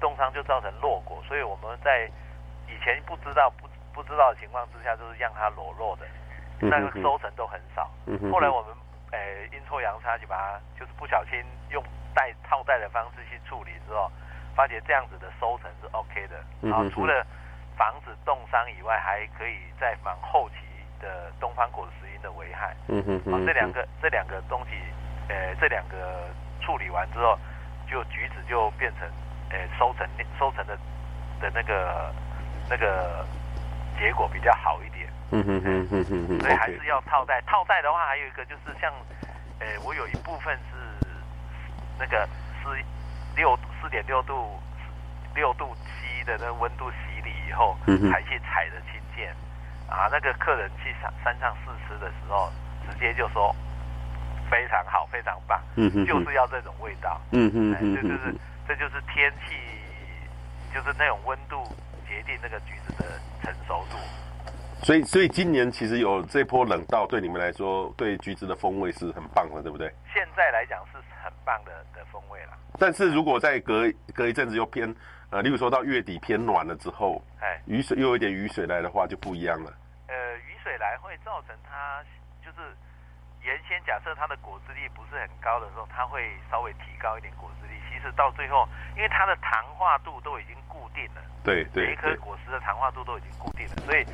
[0.00, 2.10] 冻伤就造成落果，所以我们在
[2.66, 6.04] 以前不知道不不知道的情况之下，就是让它裸露的，
[6.58, 7.88] 那个收成都很少。
[8.32, 8.74] 后来我们
[9.12, 11.80] 诶阴错阳差就把它就是不小心用
[12.12, 14.10] 带套袋的方式去处理之后，
[14.56, 16.42] 发觉这样子的收成是 OK 的。
[16.60, 17.24] 然后除了
[17.76, 20.56] 防止冻伤以外，还可以再防后期
[20.98, 22.74] 的东方果实蝇的危害。
[22.88, 24.70] 嗯哼嗯，这两个这两个东西。
[25.28, 26.28] 呃，这两个
[26.60, 27.38] 处理完之后，
[27.90, 29.08] 就橘子就变成，
[29.50, 30.06] 呃，收成
[30.38, 30.76] 收成的
[31.40, 32.12] 的那个
[32.68, 33.26] 那个
[33.98, 35.08] 结果比较好一点。
[35.30, 36.40] 嗯哼哼哼哼哼。
[36.40, 37.40] 所以还是要套袋。
[37.46, 38.92] 套袋的话，还有一个就是像，
[39.60, 41.06] 呃，我有一部分是
[41.98, 42.28] 那个
[42.62, 42.76] 四
[43.36, 44.60] 六四点六度
[45.34, 47.76] 六度七的那个温度洗礼以后，
[48.12, 49.34] 才去采的青箭。
[49.88, 52.52] 啊，那个客人去山山上试吃的时候，
[52.90, 53.54] 直接就说。
[54.54, 58.34] 非常好，非常棒，嗯哼，就是要这种味道，嗯哼，嗯，这就是
[58.68, 59.56] 这就是天气，
[60.72, 61.64] 就是那种温度
[62.06, 63.04] 决定那个橘子的
[63.42, 63.98] 成熟度。
[64.84, 69.92] 所以，所以今年其实有这波冷到，对你们来说，对橘子的风味是很棒的，对不对？
[70.12, 72.52] 现在来讲是很棒的的风味了。
[72.78, 74.94] 但是如果再隔隔一阵子又偏，
[75.30, 79.72] 呃，例如说到月底偏暖了之后，哎，雨水又有一点雨水来的话，就不一样了。
[80.06, 82.00] 呃，雨水来会造成它
[82.40, 82.58] 就是。
[83.44, 87.78] 原先假设它的果汁力不是很高的时候，它会稍微提高一点果汁力。
[87.92, 94.04] 其实到最后，因为它的糖化度都已经固定了，对对，每一颗果实的糖化度都已经固定了，所以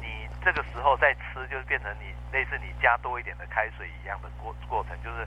[0.00, 5.26] 你这个时候再吃，就是变成你类似你加多一点的开水一样的过过程，就是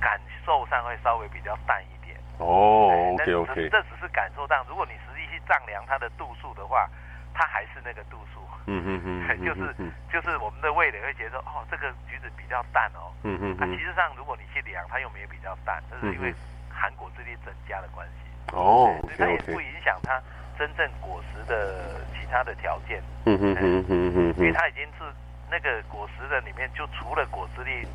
[0.00, 2.18] 感受上会稍微比较淡一点。
[2.38, 6.90] 哦，OK OK，这只是感受上，如果你实际去丈量它的度数的话，
[7.32, 8.44] 它还是那个度数。
[8.66, 9.74] 嗯嗯嗯， 就是
[10.12, 13.12] 就是我们的味蕾会觉得哦，这个橘子比较淡哦。
[13.22, 16.34] 嗯嗯，那其实上如果你去量，它又没有比较淡，这是因为
[16.68, 18.54] 含果汁力增加的关系。
[18.56, 20.20] 哦，所以它也不影响它
[20.58, 23.02] 真正果实的其他的条件。
[23.24, 25.04] 嗯嗯嗯嗯嗯，因为它已经是
[25.50, 27.86] 那个果实的里面，就除了果汁力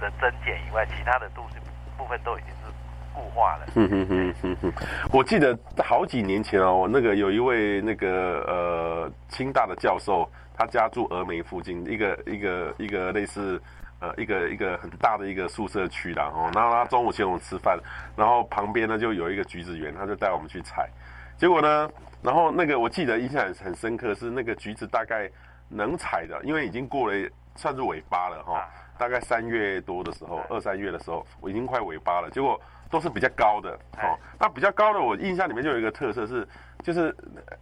[0.00, 1.56] 的增减以外，其他的度数
[1.96, 2.72] 部分都已经是。
[3.14, 3.66] 固化了。
[3.76, 4.72] 嗯哼哼哼哼，
[5.12, 13.60] 我记得好几年前哦，那个有一位那个呃清大的教授，他家住峨眉附近一个一个一个类似
[14.00, 17.78] 呃一个一个很大的一个宿舍区啦哦，然后他中午请我们吃饭，
[18.16, 20.90] 然后旁边呢就有一个橘子园，他就带我们去采，
[21.38, 21.88] 结果呢，
[22.22, 25.30] 然后那个我记得印象很很深刻是那个橘子大概
[25.68, 32.60] 能采的，因为已经过了算是尾巴了哈，大概三月多的时候，二三月的时候，我已经快尾巴了，结果
[32.94, 36.46] 都是比较高的，哦，那比较高的，我印象里面就有一个特色是，
[36.80, 37.12] 就是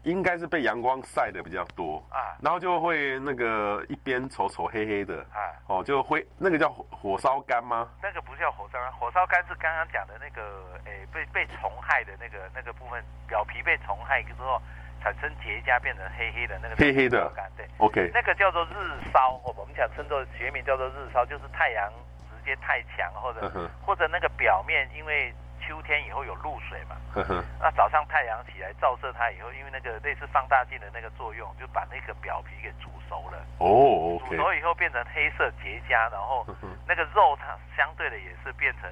[0.03, 7.89] 应该是被阳光晒的比较多啊，然后就会那个一边丑丑黑黑的啊，哦，就会那个叫火烧干吗？
[8.03, 14.61] 那个不叫火烧干，火烧干是刚刚讲的那个，诶，被被虫害的那个那个部分，表皮被虫害之后。
[15.03, 17.29] 产生结痂变成黑黑的那个黑黑的。
[17.35, 18.77] 干，对，OK，那个叫做日
[19.13, 22.12] 烧，我们讲称作学名叫做日烧，就是太阳直
[22.45, 36.47] 接太强，或者、嗯、或者那个表面因为秋天以后有露水嘛，嗯、那早上太阳起来照射它以后，因为那个类似放大镜的那个作用，就把那个表皮给煮熟了，哦，okay、煮熟以后变成黑色结痂，然后
[36.87, 38.91] 那个肉它相对的也是变成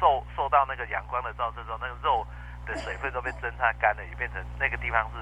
[0.00, 2.26] 受受到那个阳光的照射之后，那个肉。
[2.66, 5.18] 的水分都被蒸发干了，也变成那个地方是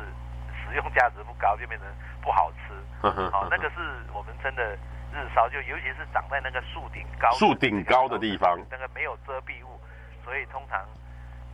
[0.65, 1.87] 食用价值不高，就变成
[2.23, 2.73] 不好吃。
[3.31, 3.77] 好，那个是
[4.15, 4.75] 我们真的
[5.15, 9.81] 日烧，就尤其是长在那个树顶高树顶高的地方，那个没有遮蔽物，
[10.25, 10.85] 所以通常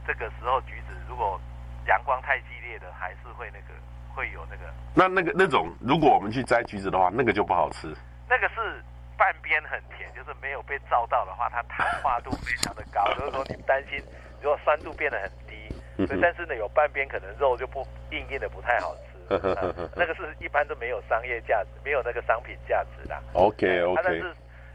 [0.06, 1.38] 这个时候橘子如果
[1.86, 3.74] 阳光太激烈的，还是会那个
[4.14, 4.72] 会有那个。
[4.94, 7.94] 那那个那种，如果我们去摘橘子的话，那个就不好吃。
[8.28, 8.82] 那个是
[9.16, 14.02] 半边很甜，就是没有被照到的话，它糖化度非常的高，所以说你担心
[14.40, 15.54] 如果酸度变得很低。
[16.20, 19.09] 但是呢，有半边可能肉就不硬硬的，不太好吃。
[19.94, 23.16] 那个是一般都没有商业价值，没有那个商品价值的。
[23.32, 24.02] OK OK。
[24.04, 24.34] 但是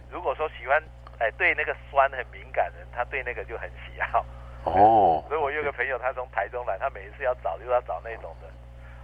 [0.09, 0.81] 如果说喜欢，
[1.19, 4.25] 哎，对那个酸很敏感的人，他对那个就很喜好。
[4.63, 5.23] 哦。
[5.29, 8.47] 所以我有个朋友，他从台中来，他每一次要找就要找那种的。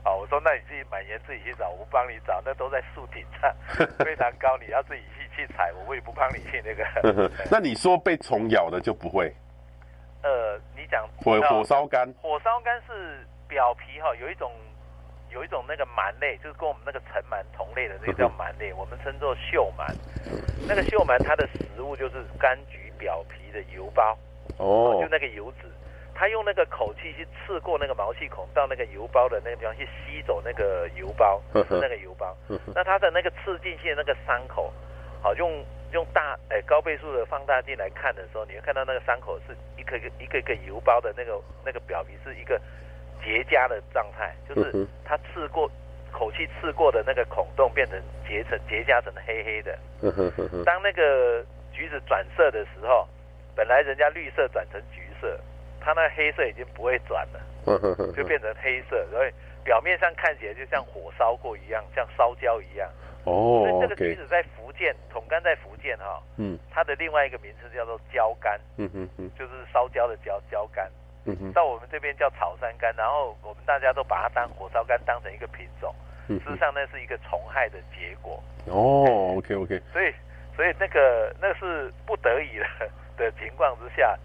[0.04, 3.54] 好，我说那你自己买盐自己去找，我不帮你找，那都在树顶上，
[4.04, 7.30] 非常高，你要自己去去采，我也不帮你去那个。
[7.52, 9.32] 那你说被虫咬的就不会？
[10.24, 14.52] 呃，你讲火火烧干，火烧干是表皮哈，有一种
[15.32, 19.86] 有一种那个螨类，就是跟我们那个尘螨同类的，那个叫螨类，我们称作锈螨。
[20.68, 24.18] 那个锈螨它的食物就是柑橘表皮的油包
[24.58, 25.68] 哦，就那个油脂，
[26.14, 32.36] 它用那个口气去刺过那个毛细孔，到那个油包的那个地方去吸走那个油包，是那个油包。
[32.76, 34.74] 那它的那个刺进去的那个伤口，
[35.22, 35.64] 好用。
[35.94, 42.58] 用大诶、欸、高倍数的放大镜来看的时候，你会看到那个伤口是一个一个一个一个油包的那个那个表皮是一个
[43.24, 45.70] 结痂的状态，就是它刺过
[46.12, 49.78] 口气刺过的那个孔洞变成结成结痂成黑黑的。
[50.66, 53.08] 当那个橘子转色的时候，
[53.56, 55.40] 本来人家绿色转成橘色，
[55.80, 57.40] 它那黑色已经不会转了，
[58.16, 59.32] 就变成黑色，所以
[59.64, 62.90] 表面上看起来就像火烧过一样，像烧焦一样。
[63.24, 70.88] 哦，所以这个橘子在福建，桶柑在福建哈，嗯，它的另外一个名字叫做焦柑，嗯哼哼，就是烧焦的焦焦柑，
[71.54, 75.94] 到我们这边叫草山柑，然后我们大家都把它当火烧柑当成一个品种，
[76.28, 78.44] 事实上那是一个虫害的结果。
[78.68, 80.14] 哦，OK OK，所以
[80.56, 82.66] 所以那个那是不得已的
[83.18, 84.18] 的情况之下，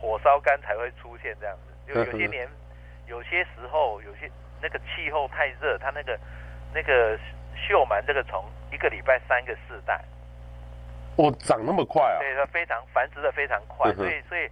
[0.00, 1.92] 火烧柑才会出现这样子。
[1.92, 2.48] 有有些年，
[3.06, 6.18] 有些时候，有些那个气候太热，它那个
[6.72, 7.18] 那个。
[7.68, 9.98] 锈螨这个虫一个礼拜三个四代，
[11.16, 12.18] 哦，长那么快啊？
[12.18, 14.50] 对，它非常繁殖的非常快，所以所以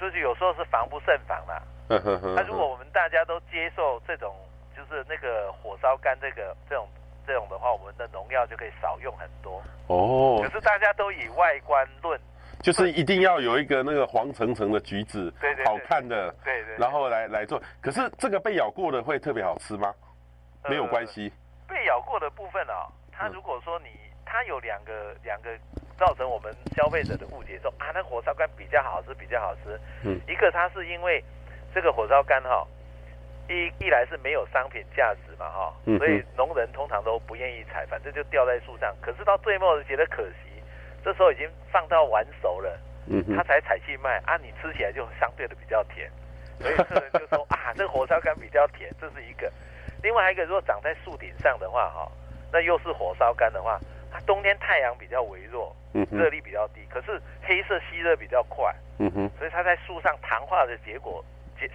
[0.00, 1.62] 就是有时候是防不胜防啦。
[1.88, 4.34] 那、啊、如果我们大家都接受这种，
[4.76, 6.88] 就是那个火烧干这个这种
[7.26, 9.62] 这种的话，我们的农药就可以少用很多。
[9.88, 10.40] 哦。
[10.42, 12.18] 可是大家都以外观论，
[12.62, 17.60] 就是一定要有一个那个黄橙橙的橘子，对对，好看的，对对，然后来来做。
[17.80, 19.94] 可是这个被咬过的会特别好吃吗？
[20.66, 21.30] 没有关系。
[21.68, 23.88] 被咬过的部分啊、哦，它如果说你
[24.24, 25.50] 它有两个两个
[25.98, 29.78] 造成我们消费者的误解，说啊，那火烧干比较好吃，比较好吃。
[30.02, 31.22] 嗯，一个它是因为
[31.74, 32.66] 这个火烧干哈，
[33.48, 38.94] 一一来是没有商品价值嘛哈，所以农人通常都不愿意采，反正就吊在树上。
[39.00, 40.62] 可是到最末觉得可惜，
[41.04, 46.10] 这时候已经放到完熟了，嗯，他才采去卖啊，你吃起来就相对的比较甜，
[46.58, 49.50] 所以客人就说啊， 这个火烧干比较甜，这是一个。
[50.02, 52.10] 另外一个，如果长在树顶上的话，哈，
[52.52, 53.84] 那又是火烧干的话，它
[54.20, 61.24] 冬天太阳比较微弱，嗯，热力比较低，可是黑色吸热比较快，嗯哼，所以它在树上糖化的结果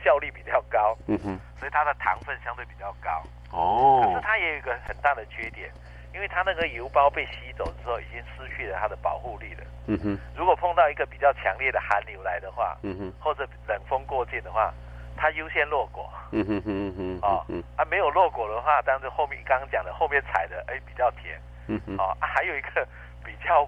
[0.04, 3.24] 效率比较高，嗯哼，所以它的糖分相对比较高。
[3.52, 5.70] 哦，可是它也有一个很大的缺点，
[6.14, 9.64] 因为它那个油包被吸走之后，已经失去了它的保护力了。
[9.88, 14.74] 嗯哼，如果碰到一个比较强烈的寒流来的话，嗯哼，或者冷风过境的话。
[15.22, 17.44] 它优先落果，嗯哼哼哼，啊，
[17.76, 21.38] 啊没有落果的话，当然后面刚刚讲的后面采的，哎比较甜，
[21.70, 22.88] 嗯哼，啊还有一个
[23.24, 23.64] 比较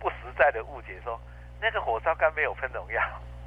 [0.00, 1.18] 不实在的误解说，
[1.60, 3.02] 那个火烧干没有喷农药，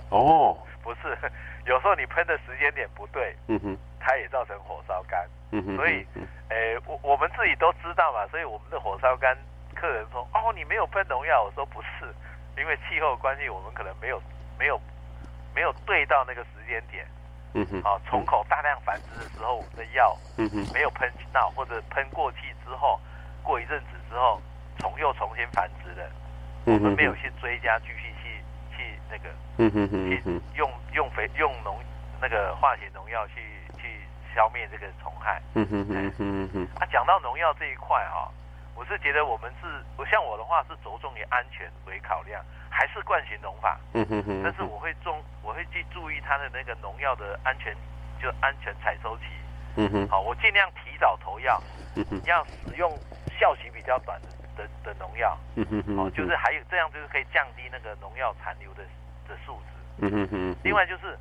[0.09, 1.17] 哦， 不是，
[1.65, 6.05] 有时候你喷的时间点不对，嗯哼，它也造成火烧干，嗯哼，所以，
[6.49, 9.37] 哎我我们自己都知道嘛，所以我们的火烧干
[9.75, 12.13] 客人说，哦，你没有喷农药，我说不是，
[12.57, 14.21] 因为气候关系，我们可能没有
[14.57, 14.79] 没有
[15.53, 17.05] 没有对到那个时间点。
[17.53, 22.99] 嗯哼，啊，虫口大量繁殖的时候，我们的药，嗯哼，没有喷到，或者喷过气之后，
[23.47, 24.41] 过一阵子之后，
[24.79, 26.11] 虫又重新繁殖了，
[26.65, 28.43] 我们没有去追加，继续去
[28.75, 30.21] 去那个，嗯哼哼，去
[30.57, 31.79] 用用肥用农
[32.19, 33.35] 那个化学农药去
[33.77, 34.01] 去
[34.35, 36.67] 消灭这个虫害，嗯哼哼哼哼。
[36.75, 38.29] 啊，讲到农药这一块哈，
[38.75, 42.43] 我是觉得我们是，我像我的话是着重于安全为考量。
[42.69, 47.75] 还是惯行农法，嗯哼哼，但是我会重，我会去注意它的那个农药的安全，
[48.21, 49.23] 就安全采收期，
[49.77, 51.59] 嗯哼，好，我尽量提早投药，
[52.25, 52.91] 要使用
[53.39, 54.27] 效期比较短的
[54.63, 58.83] 的的农药，嗯哼哼，哦，就是还有这样就是可以降低那个农药残留的
[59.27, 61.17] 的数值，嗯哼哼，另外就是，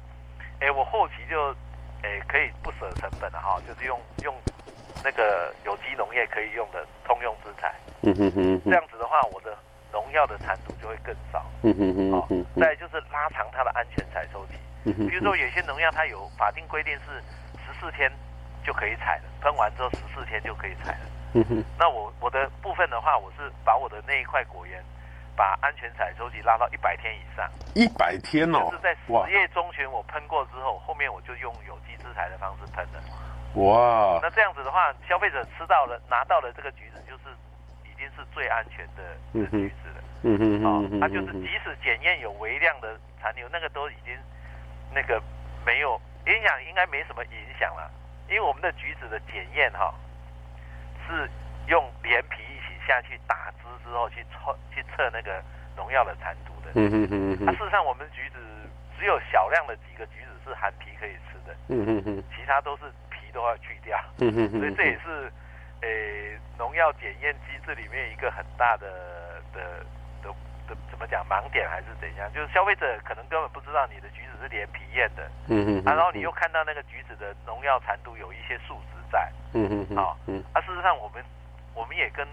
[0.61, 1.55] 哎，我后期就，
[2.03, 4.35] 哎，可以不舍成本了哈，就是用用
[5.05, 9.57] 那个有机农业可以用的通用资材，嗯哼哼，这样子的话，我的。
[9.93, 12.29] 农药的残毒就会更少，嗯哼哼，哦，
[12.61, 14.53] 再就是拉长它的安全采收期，
[14.85, 17.23] 嗯哼，比如说有些农药它有法定规定是
[17.65, 18.13] 十四天
[18.63, 20.99] 就可以采了，喷完之后十四天就可以采了，
[21.37, 24.83] 嗯哼，那我我的部分的话，我是把我的那一块果园
[25.37, 33.03] 把安全采收期拉到一百天以上，一百天哦，就是在十月中旬我喷过之后，后面我就用有机制材的方式喷了，
[33.61, 37.25] 哇，那这样子的话，消费者吃到了拿到了这个橘子就是。
[37.97, 44.15] 已经是最安全的的橘子了，嗯哼，好，它就是即使检验有微量的残留，那个都已经
[44.93, 45.19] 那个
[45.65, 47.91] 没有影响，应该没什么影响了。
[48.29, 49.95] 因为我们的橘子的检验哈，
[51.07, 51.31] 是
[51.69, 55.43] 用连皮一起下去打汁之后去测去测那个
[55.77, 57.47] 农药的残毒的，嗯嗯嗯嗯。
[57.47, 58.37] 它事实上我们橘子
[58.99, 65.33] 只有小量的几个橘子是含皮可以吃的，嗯嗯嗯，其他都是皮都要去掉，嗯嗯嗯，所以这也是。
[65.83, 68.89] 诶，农药检验机制里面一个很大的
[69.53, 69.85] 的
[70.23, 70.35] 的
[70.67, 72.31] 的怎么讲盲点还是怎样？
[72.33, 81.25] 就是消费者可能根本不知道你的橘子是连皮验的，嗯嗯，然后你又看到那个橘子的农药残度有一些数值在，嗯嗯啊，嗯，啊，事实上我们
[81.75, 82.27] 我们也跟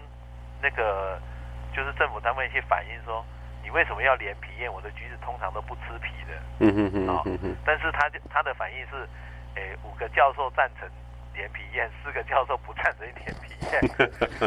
[0.60, 1.20] 那个
[1.74, 3.24] 就是政府单位去反映说，
[3.62, 4.72] 你为什么要连皮验？
[4.72, 9.08] 我的橘子通常都不吃皮的，嗯嗯嗯，嗯，但是他就他的反应是，
[9.56, 10.88] 诶，五个教授赞成。
[11.34, 13.80] 连皮验，四个教授不赞成连皮验，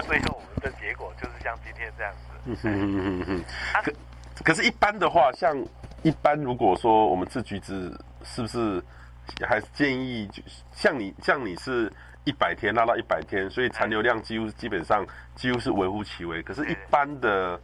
[0.01, 2.19] 最后我们的结果就是像今天这样子。
[2.45, 3.43] 嗯嗯嗯嗯。
[3.83, 3.93] 可
[4.43, 5.55] 可是，一般的话，像
[6.03, 8.81] 一般如果说我们吃橘子，是不是
[9.45, 11.91] 还是建议，就像你像你是
[12.23, 16.41] 一百天拉到一百天，所以残留量几乎基本上几乎是微乎其微。
[16.41, 17.59] 可是，一般的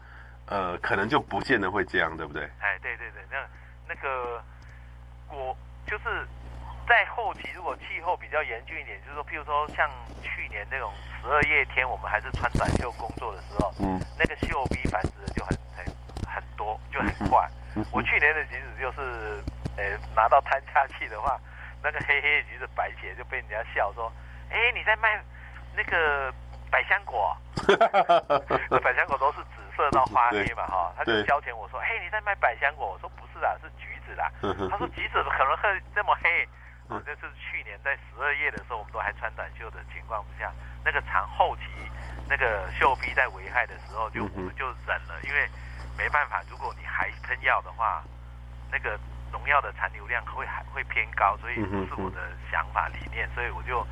[0.47, 2.43] 呃，可能就不见得会这样，对不对？
[2.59, 3.37] 哎，对对对，那
[3.87, 4.43] 那个
[5.27, 5.55] 果
[5.87, 6.27] 就是。
[6.87, 9.89] 在后期，如果气候比较严峻一点，就是说，譬如说像
[10.21, 15.85] 去年那种十二月天，我们还是穿短袖工作的时候，嗯，那个秀逼繁殖的就很很
[16.27, 17.49] 很多，就很快。
[17.75, 19.43] 嗯、我去年的橘子就是，
[19.77, 21.39] 呃，拿到摊下去的话，
[21.81, 24.11] 那个黑黑的橘子白起来就被人家笑说，
[24.49, 25.21] 哎，你在卖
[25.75, 26.33] 那个
[26.69, 27.35] 百香果？
[28.83, 32.91] 百香果都是紫色到花黑嘛，哈，他就消遣我说，哎，你在卖百香果？
[32.91, 34.29] 我说不是啊，是橘子啦。
[34.69, 36.45] 他说橘子可能会这么黑。
[36.93, 40.51] 嗯，这是去年在十二月的时候，我们都还穿短袖的情况之下，
[40.85, 41.63] 那个厂后期
[42.29, 45.49] 那个秀皮在危害的时候，就我们就忍了，因为
[45.97, 48.03] 没办法，如果你还喷药的话，
[48.71, 48.99] 那个
[49.31, 53.85] 农药的残留量会还会偏高，所以不是我的想法理念，所以我就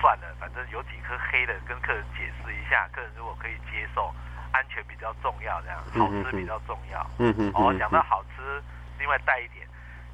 [0.00, 4.12] 算了，反正有几颗黑的跟客人解释一下，客人如果可以接受，
[4.52, 7.06] 安全比较重要，这样好吃比较重要。
[7.18, 7.52] 嗯嗯。
[7.54, 8.62] 哦，讲到好吃，
[8.98, 9.66] 另外带一点。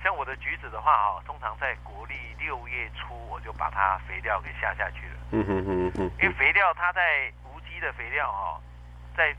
[0.06, 5.16] 像我的橘子的话啊，通常在国历六月初我就把它肥料给下下去了。
[5.32, 6.02] 嗯哼哼哼。
[6.22, 8.60] 因为肥料它在无机的肥料哈，
[9.16, 9.34] 在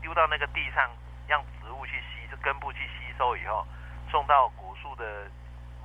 [0.00, 0.88] 丢到那个地上，
[1.26, 3.66] 让植物去吸，就根部去吸收以后，
[4.10, 5.30] 送到果树的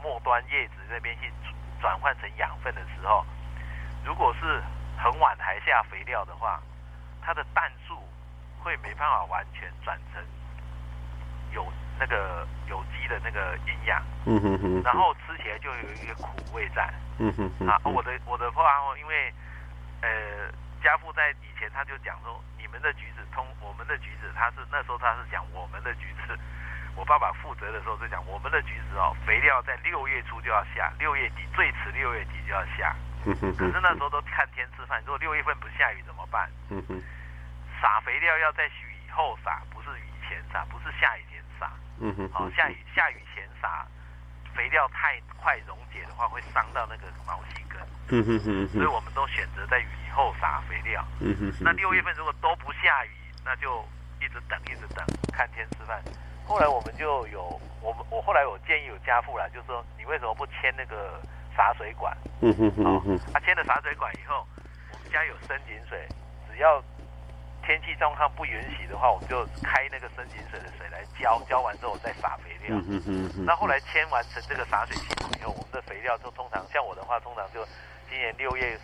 [0.01, 1.29] 末端叶子那边去
[1.81, 3.25] 转换成养分的时候，
[4.05, 4.63] 如果是
[4.97, 6.63] 很晚才下肥料的话，
[7.21, 8.01] 它的氮素
[8.63, 10.23] 会没办法完全转成
[11.51, 11.69] 有。
[11.99, 17.67] 那个有机的那个营养，嗯哼哼，然后吃起来就有一个苦味在，嗯哼哼。
[17.67, 19.33] 啊，我的我的话哦，因为
[20.01, 20.51] 呃，
[20.83, 26.37] 家父在以前他就讲说，你们的橘子通，我们的橘子，他是那时候他是讲我们的橘子，
[26.95, 33.55] 我爸爸负责的时候就讲我们的橘子哦，肥料在六月初就要下，六月底最迟六月底就要下，嗯哼。
[33.55, 36.49] 可是那时候都看天吃饭，如果六月份不下雨怎么办？
[36.69, 37.01] 嗯哼。
[37.81, 41.23] 撒肥料要在雨后撒，不是雨前撒，不是下雨。
[42.03, 43.87] 嗯哼，好，下雨下雨前撒
[44.53, 47.79] 肥料太快溶解的话，会伤到那个毛细根。
[48.09, 51.01] 嗯哼哼，所以我们都选择在雨后撒肥料。
[51.21, 53.11] 嗯哼，那六月份如果都不下雨，
[53.45, 53.81] 那就
[54.19, 56.03] 一直等一直等，看天吃饭。
[56.45, 61.21] 后来我们就有我们我后来我建议有家父啦，就是说你为什么不牵那个
[61.55, 62.15] 洒水管？
[62.41, 63.17] 嗯哼哼哼。
[63.31, 64.45] 他牵了洒水管以后，
[64.91, 66.05] 我们家有深井水，
[66.51, 66.83] 只要
[67.65, 72.77] 天气状况不允许的话，我们就开那个深井水的水来浇，浇完之后再撒肥料。
[72.77, 73.45] 嗯嗯嗯。
[73.45, 77.65] 那后来牵完成这个洒水系统以后，我们的肥料就通常像我的话，通常就
[78.09, 78.79] 今年六月。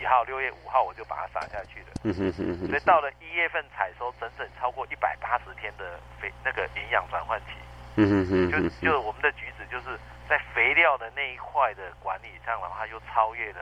[0.00, 0.24] 几号？
[0.24, 1.86] 六月五号我就把它撒下去了。
[2.02, 2.66] 嗯哼哼哼。
[2.66, 7.52] 所以到了一月份采收，整整超过一百八十天的肥那个营养转换期。
[7.94, 8.50] 嗯哼哼。
[8.50, 9.96] 就就我们的橘子就是
[10.28, 13.60] 在肥料的那一块的管理上，然后它又超越了，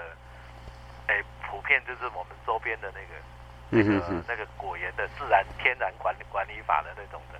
[1.09, 3.21] 哎，普遍就是我们周边的那个
[3.71, 3.93] 那个
[4.29, 7.39] 那个果园的自然天然管理管理法的那种的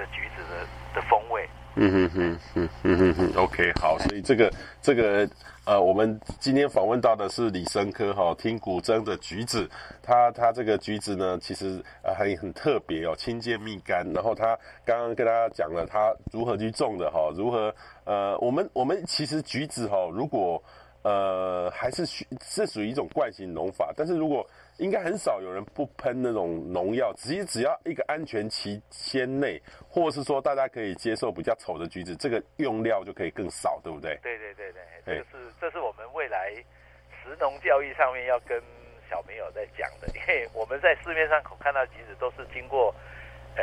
[0.00, 1.48] 的橘子的的风味。
[1.78, 4.50] 嗯哼哼哼嗯哼哼，OK，好，所以这个
[4.80, 5.28] 这个
[5.66, 9.68] 呃，我们今天访问到的是李生科哈，听古筝的橘子，
[10.02, 20.62] 它它这个橘子呢，其实呃很很特别哦，清健蜜甘，然后他刚刚跟大家讲了他如何去种的哈，如何呃，我们我们其实橘子哈，如果
[21.02, 24.48] 呃还是属是属于一种惯性农法，但是如果
[24.78, 34.18] 应该很少有人不喷那种农药，只只要一个安全期间内，或者是说大家可以接受比较丑的橘子，这个用料就可以更少，对不对？
[34.22, 36.52] 对对对对，这个是这是我们未来
[37.22, 38.62] 食农教育上面要跟
[39.08, 42.94] 小朋友在讲的，因为我们在市面上看到橘子都是经过
[43.56, 43.62] 呃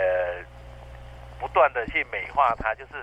[1.39, 2.93] 不断的去美化它，就是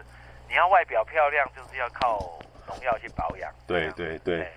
[0.49, 2.39] 你要外表漂亮，就是要靠。
[2.67, 4.53] 农药去保养，对对对对，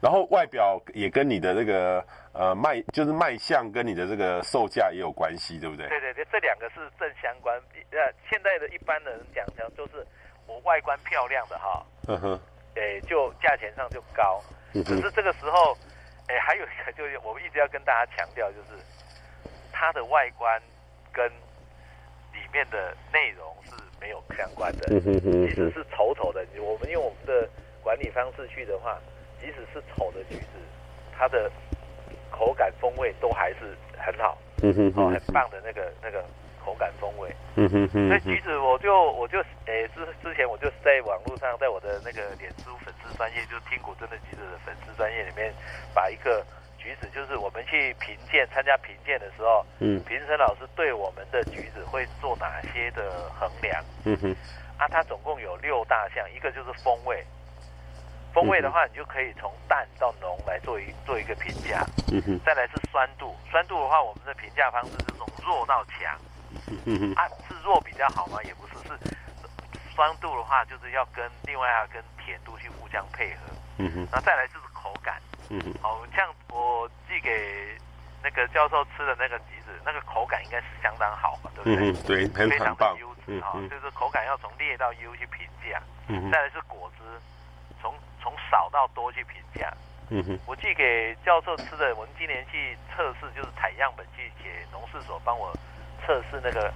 [0.00, 5.88] 然后外表也跟你的这个呃卖就是卖相跟你的这个售价也有关系，对不对？
[5.88, 7.58] 对对对，这两个是正相关。
[7.90, 10.06] 呃，现在的一般的人讲讲就是
[10.46, 12.40] 我外观漂亮的哈，嗯哼，
[12.76, 14.42] 哎，就价钱上就高。
[14.72, 15.76] 可是这个时候，
[16.28, 18.82] 哎，还有一个就是我们一直要跟大家强调，就是
[19.72, 20.60] 它的外观
[21.12, 21.26] 跟
[22.32, 23.72] 里面的内容是。
[24.00, 27.50] 没有相关的，嗯、哼哼其实是丑丑的，我们用我们的
[27.82, 28.96] 管理方式去的话，
[29.40, 30.46] 即使是丑的橘子，
[31.16, 31.50] 它的
[32.30, 34.38] 口感风味都还是很好，
[34.96, 36.24] 哦，很棒的那个那个
[36.64, 37.28] 口感风味。
[37.54, 37.64] 所
[38.16, 45.52] 以橘子我就我就诶之之前我就在网络上，在我的那个脸书粉丝专业，就听古筝的橘子的粉丝专业里面，
[45.94, 46.44] 把一个。
[46.80, 53.84] 橘子就是我们去评鉴、参加评鉴的时候，嗯，评审老师对我们的橘子会做哪些的衡量？
[54.04, 54.34] 嗯哼，
[54.78, 57.22] 啊，它总共有六大项，一个就是风味，
[58.38, 61.84] 风味的话，你就可以从淡到浓来做一做一个评价。
[62.12, 66.16] 嗯哼，再来是酸度，酸度的话，我们的评价方式是从弱到强。
[66.86, 68.38] 嗯哼，啊，是弱比较好吗？
[68.44, 68.96] 也不是，是
[69.90, 73.40] 酸度的话，就是要跟另外要跟甜度去互相配合。
[73.78, 75.20] 嗯哼，那再来就是口感。
[75.50, 77.76] 嗯哼，好像我寄给
[78.22, 81.90] 那个教授吃的那个橘子，那个口感应该是相当好嘛，对不对？
[81.90, 82.96] 嗯，对，非常棒。
[82.98, 85.82] 优质哈，就是口感要从劣到优去评价。
[86.06, 87.02] 嗯，再来是果汁，
[88.22, 89.72] 从从少到多去评价。
[90.10, 95.52] 嗯哼，我寄给教授吃的，我们今年去测试，就是采样本去给农事所帮我
[96.04, 96.72] 测试那个，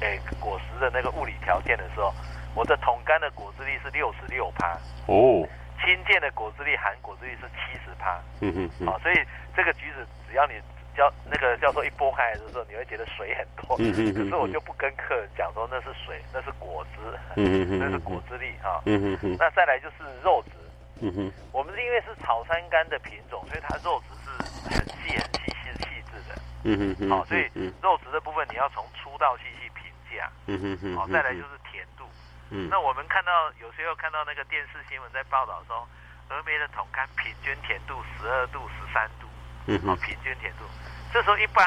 [0.00, 2.12] 诶，果实的那个物理条件的时候，
[2.54, 4.78] 我的桶干的果汁率是六十六趴。
[5.06, 5.46] 哦。
[5.82, 9.16] 新建的果汁力含果汁率是七十趴，嗯哼，好、哦，所以
[9.56, 10.52] 这个橘子只要你
[10.94, 17.00] 教那个教授一剥开来的时候，你会觉得水很多，嗯哼，可是我就不跟客人讲说那是水，那是果汁，
[17.36, 20.52] 嗯哼，那是果汁力哈，嗯哼，那再来就是肉质，
[21.00, 27.50] 嗯哼，我们是因为是草山柑的品种，所以它肉质是很细很细细细致的，嗯哼，好，所以
[27.82, 32.04] 肉质的部分你要从粗到细去评价，嗯哼，好，再来就是甜度。
[32.50, 35.88] 嗯，那我们看到有时候看到那个电视新闻在报道说，
[36.28, 39.26] 峨眉的桶柑平均甜度十二度、十三度，
[39.66, 40.64] 嗯，好，平均甜度。
[41.12, 41.64] 这时候一般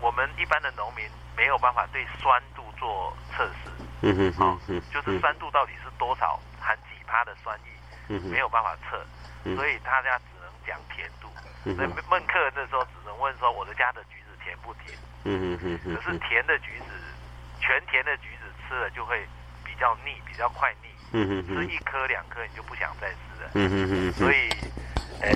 [0.00, 1.04] 我们一般的农民
[1.36, 3.70] 没有办法对酸度做测试，
[4.02, 4.58] 嗯哼，好，
[4.92, 9.04] 就是酸度到底是多少，含几趴的酸液，嗯，没有办法测，
[9.54, 11.28] 所以大家只能讲甜度。
[11.64, 14.98] 所以问客人的时候只能问说，我的家的橘子甜不甜？
[15.24, 16.84] 嗯嗯嗯，可是甜的橘子，
[17.60, 18.44] 全甜的橘子。
[18.66, 19.28] 吃了就会
[19.62, 20.88] 比较腻，比较快腻。
[21.12, 24.12] 嗯嗯，吃一颗两颗你就不想再吃了。
[24.12, 24.48] 所以，
[25.20, 25.30] 呃，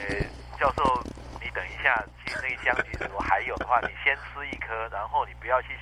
[0.58, 1.04] 教授，
[1.42, 5.76] 你等一下去那一箱橘子，如果还有的话，你先吃一颗，然后你不要去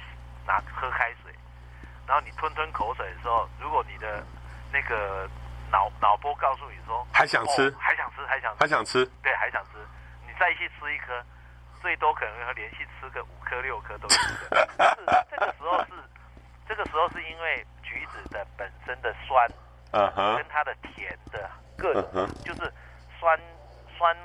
[0.45, 1.33] 拿喝开水，
[2.05, 4.27] 然后你吞吞口水的时候，如果你的
[4.73, 5.31] 那个
[5.71, 9.71] 脑脑波告诉你说还想吃，哦，还想吃，还想吃，还想吃，对，还想吃，
[10.27, 11.25] 你再去吃一颗，
[11.81, 14.17] 最多可能要连续吃个五颗六颗都是。
[14.19, 14.49] 是
[15.31, 15.93] 这个时候是。
[16.69, 19.49] 这个时候是因为橘子的本身的酸，
[19.93, 21.49] 嗯哼，跟它的甜的
[21.79, 22.63] 各种，就是
[23.21, 23.39] 酸
[23.97, 24.17] 酸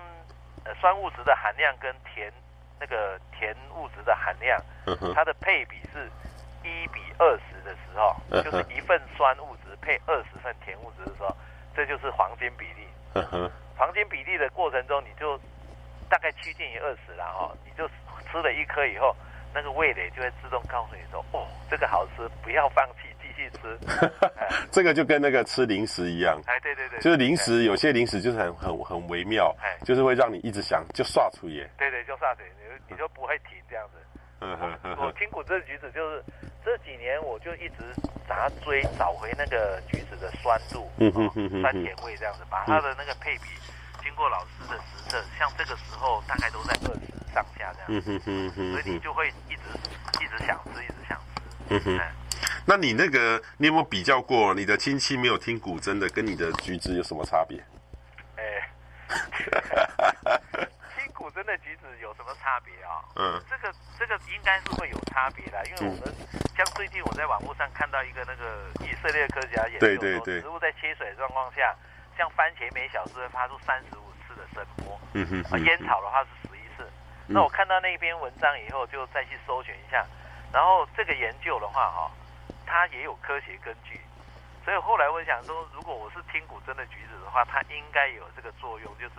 [0.65, 2.33] 呃酸物质的含量跟甜
[2.79, 4.59] 那个甜物质的含量，
[5.13, 6.09] 它的配比是
[6.63, 11.35] 一比二十的时候，就是一份酸物质配二十份甜物质的时候，
[11.75, 12.87] 这就是黄金比例。
[13.77, 15.39] 黄金比例的过程中，你就
[16.09, 17.87] 大概趋近于二十了哈，你就
[18.31, 19.15] 吃了一颗以后，
[19.53, 23.09] 那个味蕾就会自动告诉你说，哦，这个好吃，不要放弃。
[23.59, 23.79] 吃，
[24.69, 34.19] 这个就跟那个吃零食一样，哎，对对对，就是零食，有些零食就是很很很微妙，哎，就是会让你一直想就刷出耶，对对，就刷出，你你就不会停这样子。
[34.41, 36.23] 嗯哼哼，我听古镇橘子就是
[36.63, 37.77] 这几年我就一直
[38.27, 43.49] 想要追找回那个橘子的酸度，嗯哼哼哼，酸甜味这样子，把它的那个配比
[44.03, 49.61] 经过老师的实测，像这个时候大概都在二十上下这样，嗯哼哼哼，所以你就会一直
[50.23, 51.99] 一直想吃，一直想吃，嗯哼。
[52.65, 57.59] 那你那个，你有没有比较过你的亲戚没有听古筝的，跟你的橘子有什么差别？
[58.37, 58.69] 哎，
[61.51, 63.03] 的橘子有什么差别啊？
[63.15, 66.15] 嗯，这个这个应该是会有差别的，因为我们
[66.55, 71.75] 像最近我在网络上看到一个那个以色列科学家研究说，植物在缺水的状况下，
[72.17, 76.89] 像番茄每小时会发出三十五次的声波，嗯哼，啊，烟草的话是十一次。
[77.27, 80.05] 那我看到那篇文章以后，就再去搜寻一下，
[80.53, 82.11] 然后这个研究的话，哈。
[82.63, 83.99] 它也有科学根据，
[84.63, 89.15] 所以后来我想说，如果我是听古筝的橘子的话，它应该有这个作用，就是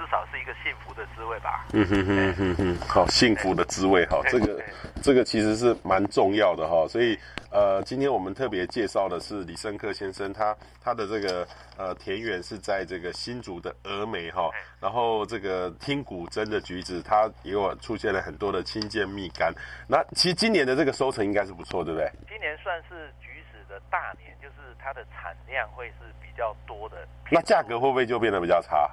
[0.00, 1.66] 至少是一个幸福的滋味吧。
[1.74, 4.64] 嗯哼哼哼哼，好，幸福的滋味哈，这个
[5.02, 7.18] 这个其实是蛮重要的哈，所以。
[7.52, 11.44] 呃，今天我们特别介绍的是李生克先生，他他的这个
[11.76, 14.48] 呃田园是在这个新竹的峨眉哈，
[14.80, 19.52] 然后这个听古筝的橘子，它也有出现了很多的青箭蜜柑。
[19.88, 22.08] 那其实今年的这个收成应该是不错，对不对？
[22.28, 26.98] 今年算是橘子的大年，就是它的产量会是比较多的。
[27.32, 28.88] 那价格会不会就变得比较差？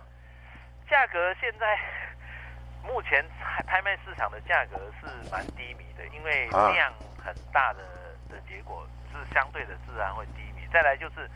[0.90, 1.78] 价格现在
[2.84, 3.24] 目前
[3.66, 6.92] 拍卖市场的价格是蛮低迷的，因为量
[7.24, 7.80] 很大的。
[8.30, 10.68] 的结果是相对的自然会低迷。
[10.70, 11.32] 再来就是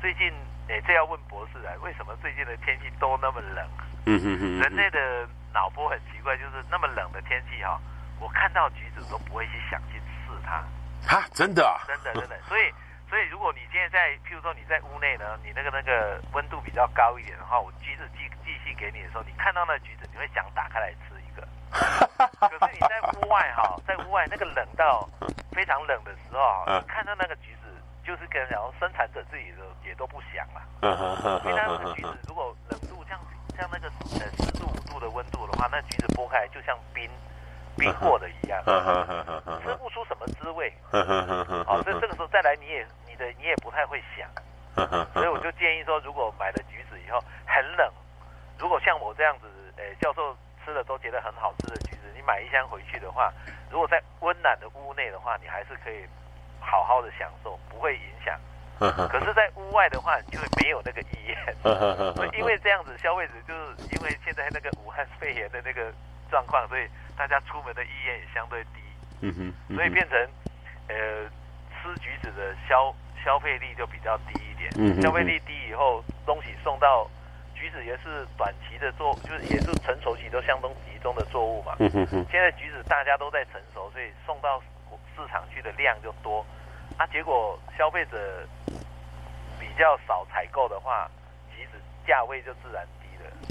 [0.00, 0.32] 最近，
[0.68, 3.68] 哎，这要问博士啊，为什么最近的天气都那么冷？
[4.06, 4.60] 嗯哼哼。
[4.60, 7.80] 人类的脑波很奇怪，就是那么冷的天气哈、哦，
[8.20, 10.62] 我看到橘子都不会去想去刺它。
[11.04, 11.82] 哈，真的啊？
[11.88, 12.40] 真的真的。
[12.42, 12.72] 所以
[13.08, 21.46] 所以如果你现在在，譬如说你在屋内呢，你那个那个温度比较高一点的话，我橘子寄寄信给你的时候，你看到那橘子，你会想打开来吃一个。
[21.70, 25.08] 可是你在屋外哈、哦，在屋外那个冷到。
[25.56, 30.60] 非常冷的时候，嗯、 看到那个橘子，就是跟然后生产者自己的也都不想了。
[31.46, 33.18] 因为那个橘子如果冷度像
[33.56, 33.88] 像那个
[34.20, 37.10] 呃四度五度的温度的话，那橘子剥开来就像冰
[37.76, 40.72] 冰过的一样，吃不出什么滋味。
[41.64, 44.28] 好，所以这个时候再来，你也你的你也不太会想。
[45.12, 47.90] 所以我就建议说，如果买了橘子以后很冷，
[48.58, 49.46] 如果像我这样子，
[49.76, 53.32] 呃，教授吃了都觉得很好吃的橘子，你买一箱回去的话。
[53.70, 56.06] 如果在温暖的屋内的话，你还是可以
[56.60, 58.38] 好好的享受，不会影响。
[58.78, 61.36] 可是，在屋外的话，你就会没有那个意愿。
[62.38, 65.90] 因为这样子，消费者就是因为现在那个武汉肺炎的那个
[66.30, 68.80] 状况，所以大家出门的意愿也相对低。
[69.20, 69.76] 嗯哼。
[69.76, 70.18] 所以变成，
[70.88, 71.24] 呃，
[71.82, 74.70] 吃橘子的消消费力就比较低一点。
[74.78, 75.00] 嗯。
[75.02, 77.08] 消费力低以后，东西送到。
[77.58, 81.74] 橘子也是短期的作，就是也是成熟期都相当集中的作物嘛。
[81.78, 82.26] 嗯哼哼。
[82.30, 84.62] 现在橘子大家都在成熟，所以送到
[85.16, 86.44] 市场去的量就多。
[86.98, 88.46] 啊，结果消费者
[89.58, 91.10] 比较少采购的话，
[91.56, 92.86] 橘子价位就自然。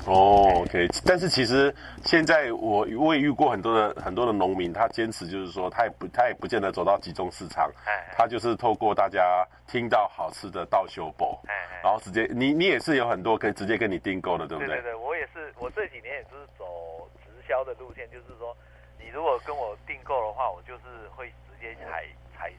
[0.05, 7.71] 哦，OK，但是其实现在我我也遇过很多的很多的农民，他坚持就是说，他也不他也不见得走到集中市场，
[8.15, 11.39] 他就是透过大家听到好吃的到修补，
[11.81, 14.75] 然后直接你你也是有很多可以直接跟你订购的，对不对？
[14.75, 18.55] 对对对，我也是，我这几年也是走直销的路线，就是说，
[18.99, 22.05] 你如果跟我订购的话，我就是会直接采
[22.37, 22.51] 采，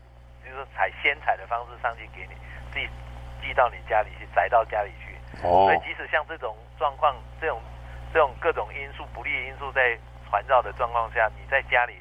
[0.45, 2.35] 就是采鲜采的方式上去给你，
[2.73, 2.89] 自己
[3.41, 5.06] 寄到你家里去，摘到家里去。
[5.43, 7.61] 哦，所以即使像这种状况，这种
[8.13, 9.99] 这种各种因素不利因素在
[10.31, 11.95] 环绕的状况下，你在家里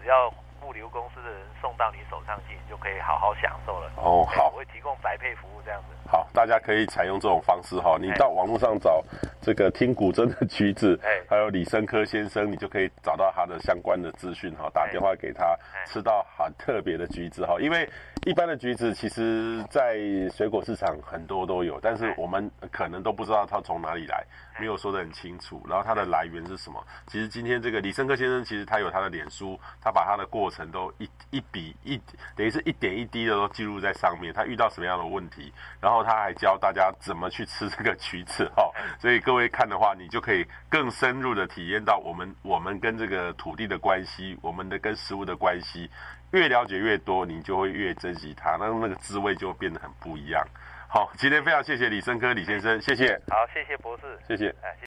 [0.00, 0.28] 只要
[0.62, 3.90] 物流公司的人送到你手上去，你就可以好好享受了。
[3.96, 5.96] 哦，好，我会提供宅配服务这样子。
[6.10, 9.02] 好，大家可以采用这种方式哈，你到网络上找
[9.42, 15.54] 这个听古筝的橘子，哎，还有李生科先生，你就可以找到他的相关的资讯哈，打电话给他，
[15.86, 17.88] 吃到很特别的橘子哈，因为。
[18.26, 19.96] 一般的橘子，其实，在
[20.30, 24.22] 水果市场很多都有，但是我们可能都不知道它从哪里来，
[24.58, 25.64] 没有说得很清楚。
[25.66, 26.84] 然后它的来源是什么？
[27.06, 32.00] 其实今天这个李生科先生，其实他有他的脸书，他把他的过程都一一笔一，
[32.36, 34.32] 等于是一点一滴的都记录在上面。
[34.32, 38.70] 他遇到什么样的问题，然后他还教大家怎么去吃这个橘子哈。
[38.98, 45.90] 所以各位看的话，你就可以更深入的体验到我们我们跟这个土地的关系，我们的跟食物的关系，
[46.32, 50.46] 越了解越多，你就会越珍惜它，那那个滋味就变得很不一样。
[50.88, 53.20] 好，今天非常谢谢李生科李先生，谢谢。
[53.28, 54.48] 好，谢谢博士，谢谢。
[54.48, 54.76] 哎，谢谢。